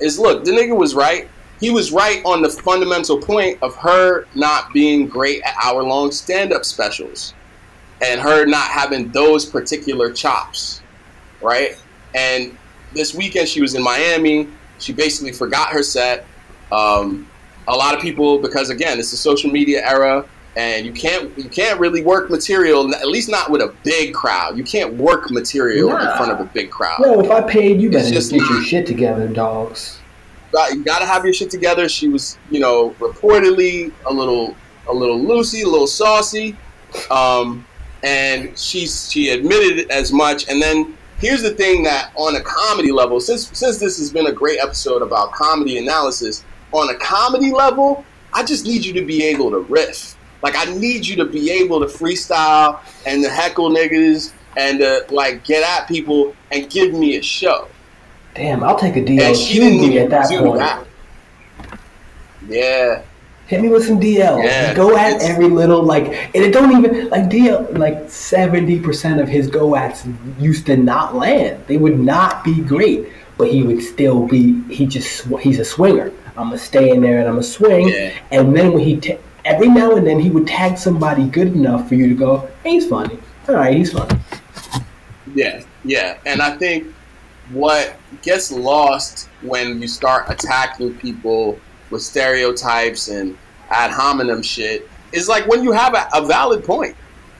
[0.00, 1.28] is look, the nigga was right.
[1.58, 6.10] He was right on the fundamental point of her not being great at hour long
[6.10, 7.34] stand up specials
[8.02, 10.82] and her not having those particular chops,
[11.40, 11.80] right?
[12.14, 12.56] And
[12.94, 14.48] this weekend she was in Miami.
[14.78, 16.26] She basically forgot her set.
[16.72, 17.28] Um,
[17.68, 20.26] a lot of people, because again, it's a social media era,
[20.56, 24.56] and you can't you can't really work material, at least not with a big crowd.
[24.56, 26.10] You can't work material nah.
[26.10, 27.00] in front of a big crowd.
[27.00, 29.98] No, if I paid you, better just get not, your shit together, dogs.
[30.70, 31.88] You got to have your shit together.
[31.88, 34.54] She was, you know, reportedly a little
[34.86, 36.56] a little loosey, a little saucy,
[37.10, 37.66] um,
[38.02, 42.40] and she she admitted it as much, and then here's the thing that on a
[42.42, 46.98] comedy level, since since this has been a great episode about comedy analysis, on a
[46.98, 50.16] comedy level, I just need you to be able to riff.
[50.42, 55.06] Like I need you to be able to freestyle and to heckle niggas and to
[55.10, 57.68] like get at people and give me a show.
[58.34, 60.58] Damn, I'll take a DL at that point.
[60.58, 60.86] That.
[62.48, 63.02] Yeah,
[63.52, 64.42] Hit me with some DL.
[64.42, 67.76] Yeah, go at every little like, and it don't even like DL.
[67.76, 70.06] Like seventy percent of his go ats
[70.38, 71.62] used to not land.
[71.66, 74.62] They would not be great, but he would still be.
[74.70, 76.12] He just he's a swinger.
[76.28, 77.88] I'm gonna stay in there and I'm gonna swing.
[77.88, 78.14] Yeah.
[78.30, 81.88] And then when he ta- every now and then he would tag somebody good enough
[81.88, 83.18] for you to go, hey, he's funny.
[83.48, 84.18] All right, he's funny.
[85.34, 86.92] Yeah, yeah, and I think
[87.50, 91.58] what gets lost when you start attacking people
[91.90, 93.36] with stereotypes and
[93.70, 96.96] ad hominem shit is like when you have a, a valid point.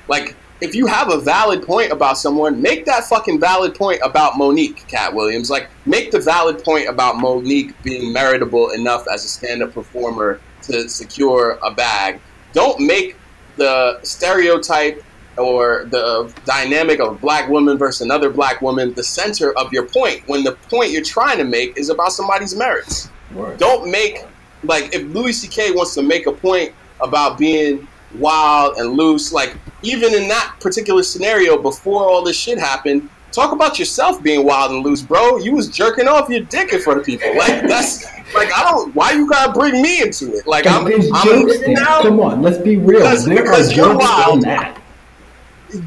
[0.08, 4.34] Like if you have a valid point about someone, make that fucking valid point about
[4.34, 5.50] Mo'Nique Katt Williams.
[5.50, 10.88] Like, make the valid point about Mo'Nique being meritable enough as a stand-up performer to
[10.88, 12.20] secure a bag.
[12.52, 13.16] Don't make
[13.56, 15.02] the stereotype
[15.38, 19.86] or the dynamic of a black woman versus another black woman the center of your
[19.86, 23.08] point when the point you're trying to make is about somebody's merits.
[23.30, 23.58] Right.
[23.58, 24.26] Don't make
[24.64, 25.72] like if Louis C.K.
[25.72, 27.88] wants to make a point about being
[28.18, 33.52] wild and loose, like even in that particular scenario before all this shit happened, talk
[33.52, 35.38] about yourself being wild and loose, bro.
[35.38, 37.34] You was jerking off your dick in front of people.
[37.36, 38.94] Like that's like I don't.
[38.94, 40.46] Why you gotta bring me into it?
[40.46, 42.02] Like I'm, I'm now.
[42.02, 43.00] Come on, let's be real.
[43.00, 44.44] Because, there because you're wild.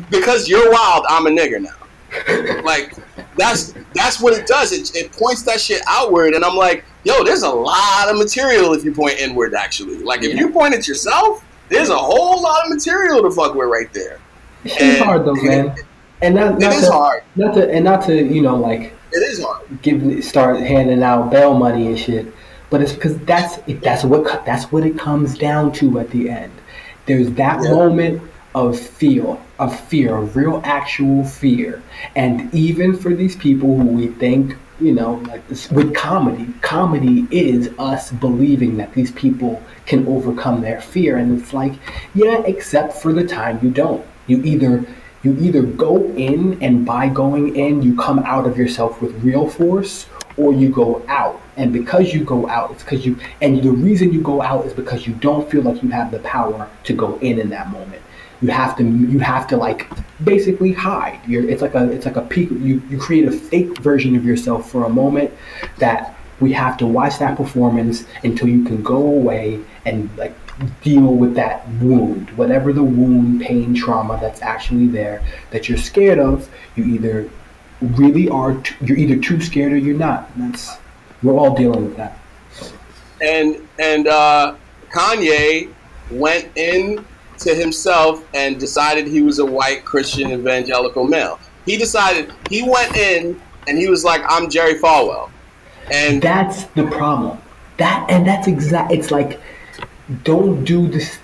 [0.09, 2.61] Because you're wild, I'm a nigger now.
[2.63, 2.93] like
[3.35, 4.71] that's that's what it does.
[4.71, 8.73] It, it points that shit outward, and I'm like, yo, there's a lot of material
[8.73, 9.53] if you point inward.
[9.53, 10.41] Actually, like if yeah.
[10.41, 14.19] you point at yourself, there's a whole lot of material to fuck with right there.
[14.63, 15.75] It's and, hard though, man.
[16.21, 17.23] And not, not it is to, hard.
[17.35, 19.67] Not to and not to you know like it is hard.
[19.81, 22.33] Give start handing out bail money and shit.
[22.69, 26.53] But it's because that's that's what that's what it comes down to at the end.
[27.05, 27.71] There's that yeah.
[27.71, 28.21] moment
[28.53, 31.83] of fear, of fear, of real actual fear,
[32.15, 37.27] and even for these people who we think you know, like this, with comedy, comedy
[37.31, 41.73] is us believing that these people can overcome their fear, and it's like,
[42.13, 44.05] yeah, except for the time you don't.
[44.27, 44.85] You either
[45.23, 49.49] you either go in, and by going in, you come out of yourself with real
[49.49, 50.05] force,
[50.37, 51.41] or you go out.
[51.57, 54.73] And because you go out, it's because you, and the reason you go out is
[54.73, 58.01] because you don't feel like you have the power to go in in that moment
[58.41, 59.87] you have to you have to like
[60.23, 61.19] basically hide.
[61.27, 62.49] You're, it's like a it's like a peak.
[62.51, 65.31] You you create a fake version of yourself for a moment
[65.79, 70.35] that we have to watch that performance until you can go away and like
[70.81, 76.19] deal with that wound, whatever the wound, pain, trauma that's actually there that you're scared
[76.19, 76.49] of.
[76.75, 77.29] You either
[77.81, 80.29] really are t- you're either too scared or you're not.
[80.35, 80.77] And that's
[81.23, 82.19] we're all dealing with that.
[83.21, 84.55] And and uh,
[84.91, 85.73] Kanye
[86.11, 87.05] went in
[87.39, 91.39] to himself and decided he was a white Christian evangelical male.
[91.65, 95.29] He decided he went in and he was like, "I'm Jerry Falwell,"
[95.91, 97.39] and that's the problem.
[97.77, 98.91] That and that's exact.
[98.91, 99.39] It's like,
[100.23, 101.17] don't do this.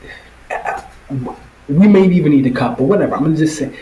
[1.70, 3.16] We may even need a cut, but whatever.
[3.16, 3.74] I'm gonna just say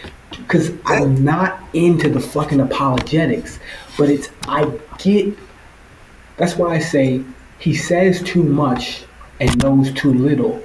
[0.50, 3.60] because I'm not into the fucking apologetics,
[4.00, 4.66] but it's I
[4.98, 5.38] get.
[6.38, 7.24] That's why I say
[7.60, 9.04] he says too much
[9.40, 10.60] and knows too little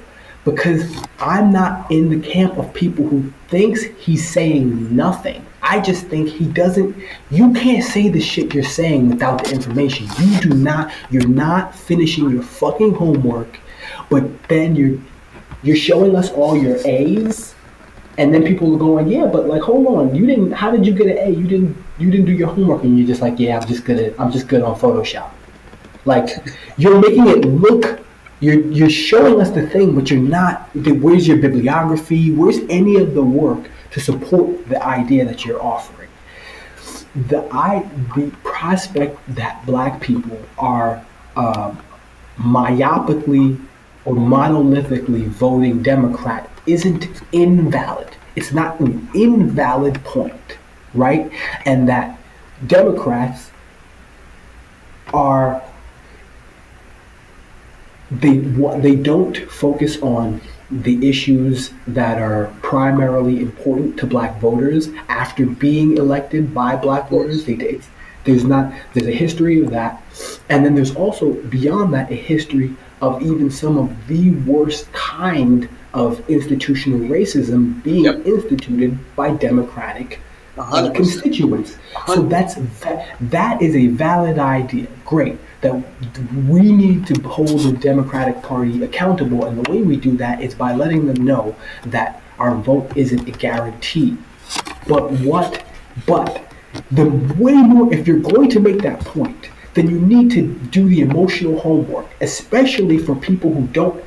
[0.46, 5.44] because I'm not in the camp of people who thinks he's saying nothing.
[5.60, 6.96] I just think he doesn't
[7.30, 10.06] you can't say the shit you're saying without the information.
[10.18, 13.58] You do not you're not finishing your fucking homework,
[14.08, 14.98] but then you're
[15.62, 17.54] you're showing us all your A's
[18.16, 20.92] and then people are going, Yeah, but like hold on, you didn't how did you
[20.92, 21.30] get an A?
[21.30, 23.98] You didn't you didn't do your homework and you're just like, Yeah, I'm just good
[23.98, 25.30] at I'm just good on Photoshop.
[26.04, 26.28] Like
[26.76, 28.04] you're making it look
[28.40, 30.68] you're you're showing us the thing, but you're not.
[30.74, 32.30] Where's your bibliography?
[32.30, 36.10] Where's any of the work to support the idea that you're offering?
[37.28, 41.04] The I the prospect that black people are
[41.36, 41.74] uh,
[42.38, 43.64] myopically
[44.04, 48.10] or monolithically voting Democrat isn't invalid.
[48.36, 50.58] It's not an invalid point,
[50.92, 51.30] right?
[51.64, 52.18] And that
[52.66, 53.50] Democrats
[55.12, 55.62] are
[58.10, 60.40] they they don't focus on
[60.70, 67.44] the issues that are primarily important to black voters after being elected by black voters.
[67.44, 67.80] They,
[68.24, 70.02] there's not there's a history of that,
[70.48, 75.68] and then there's also beyond that a history of even some of the worst kind
[75.94, 78.26] of institutional racism being yep.
[78.26, 80.20] instituted by Democratic
[80.58, 81.76] uh, constituents.
[82.06, 84.88] So that's that, that is a valid idea.
[85.04, 85.82] Great that
[86.46, 90.54] we need to hold the Democratic Party accountable, and the way we do that is
[90.54, 94.16] by letting them know that our vote isn't a guarantee.
[94.86, 95.64] But what?
[96.06, 96.44] But
[96.90, 100.86] the way more, if you're going to make that point, then you need to do
[100.86, 104.04] the emotional homework, especially for people who don't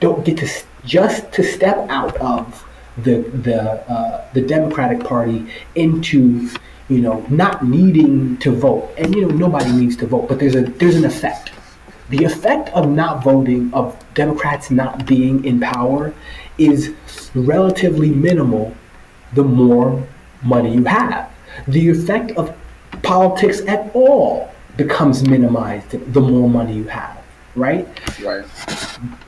[0.00, 0.48] don't get to
[0.84, 2.66] just to step out of
[2.98, 3.60] the the
[3.90, 6.48] uh, the Democratic Party into
[6.88, 8.92] you know, not needing to vote.
[8.98, 11.52] And you know, nobody needs to vote, but there's a there's an effect.
[12.10, 16.12] The effect of not voting, of Democrats not being in power,
[16.58, 16.94] is
[17.34, 18.76] relatively minimal
[19.32, 20.06] the more
[20.42, 21.30] money you have.
[21.66, 22.54] The effect of
[23.02, 27.22] politics at all becomes minimized the more money you have,
[27.56, 27.88] right?
[28.22, 28.44] Right.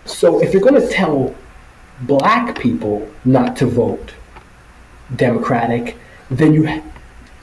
[0.05, 1.35] So if you're going to tell
[2.03, 4.13] black people not to vote,
[5.15, 5.97] Democratic,
[6.31, 6.83] then you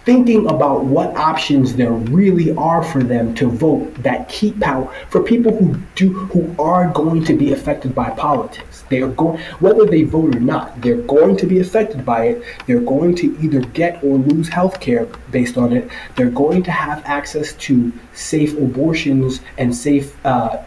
[0.06, 5.24] thinking about what options there really are for them to vote that keep power for
[5.24, 8.84] people who do who are going to be affected by politics.
[8.90, 12.44] They are going whether they vote or not, they're going to be affected by it.
[12.68, 15.90] They're going to either get or lose health care based on it.
[16.16, 20.64] They're going to have access to safe abortions and safe uh,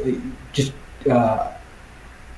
[0.53, 0.73] just
[1.11, 1.53] uh,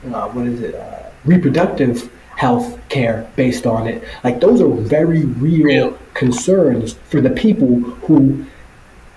[0.06, 4.04] uh, what is it uh, reproductive health care based on it.
[4.22, 8.46] Like those are very real, real, concerns for the people who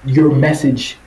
[0.03, 0.97] your message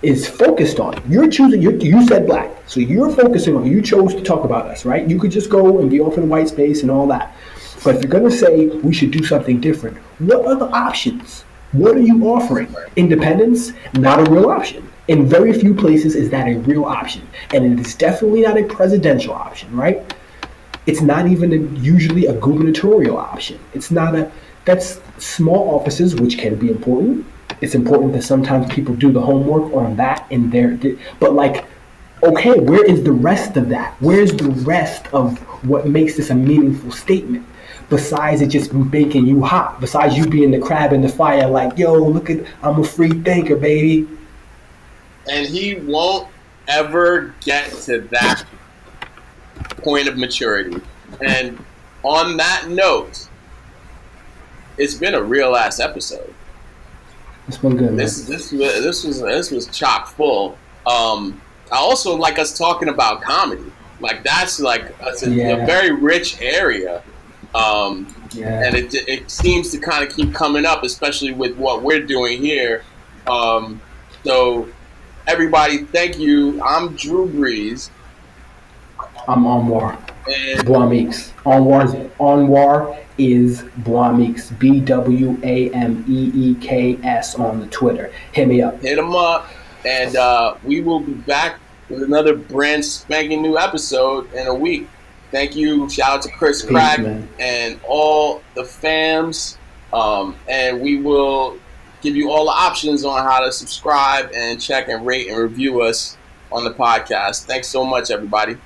[0.00, 0.94] is focused on.
[1.06, 1.60] You're choosing.
[1.60, 3.66] you you said black, so you're focusing on.
[3.66, 5.06] You chose to talk about us, right?
[5.06, 7.36] You could just go and be off in white space and all that.
[7.84, 11.44] But if you're going to say we should do something different, what are the options?
[11.72, 12.74] What are you offering?
[12.96, 14.88] Independence, not a real option.
[15.08, 17.26] In very few places is that a real option.
[17.52, 20.14] And it is definitely not a presidential option, right?
[20.86, 23.58] It's not even a, usually a gubernatorial option.
[23.72, 24.30] It's not a
[24.64, 27.26] that's small offices, which can be important.
[27.60, 30.78] It's important that sometimes people do the homework on that in their.
[31.18, 31.64] But like,
[32.22, 33.96] okay, where is the rest of that?
[34.00, 37.46] Where's the rest of what makes this a meaningful statement?
[37.88, 39.80] Besides it just making you hot.
[39.80, 43.10] Besides you being the crab in the fire, like, yo, look at, I'm a free
[43.10, 44.08] thinker, baby.
[45.30, 46.28] And he won't
[46.68, 48.44] ever get to that
[49.78, 50.80] point of maturity.
[51.20, 51.62] And
[52.02, 53.28] on that note,
[54.78, 56.34] it's been a real ass episode.
[57.48, 57.96] It's been good.
[57.96, 60.56] This this this was this was chock full.
[60.86, 63.70] Um, I also like us talking about comedy.
[64.00, 65.48] Like that's like a, yeah.
[65.50, 67.02] a very rich area.
[67.54, 68.64] Um, yeah.
[68.64, 72.40] And it, it seems to kind of keep coming up, especially with what we're doing
[72.40, 72.84] here.
[73.26, 73.80] Um,
[74.24, 74.68] so,
[75.26, 76.62] everybody, thank you.
[76.62, 77.90] I'm Drew Brees.
[79.28, 79.98] I'm Anwar.
[80.24, 81.32] Bwameeks.
[81.42, 84.58] Anwar, Anwar is Bwameeks.
[84.58, 88.12] B W A M E E K S on the Twitter.
[88.32, 88.80] Hit me up.
[88.80, 89.48] Hit him up.
[89.84, 94.88] And uh, we will be back with another brand spanking new episode in a week.
[95.32, 95.88] Thank you.
[95.90, 97.28] Shout out to Chris Peace, Crack man.
[97.40, 99.56] and all the fams.
[99.92, 101.58] Um, and we will
[102.02, 105.80] give you all the options on how to subscribe and check and rate and review
[105.82, 106.16] us
[106.52, 107.44] on the podcast.
[107.46, 108.56] Thanks so much, everybody.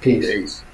[0.00, 0.26] Peace.
[0.26, 0.64] Peace.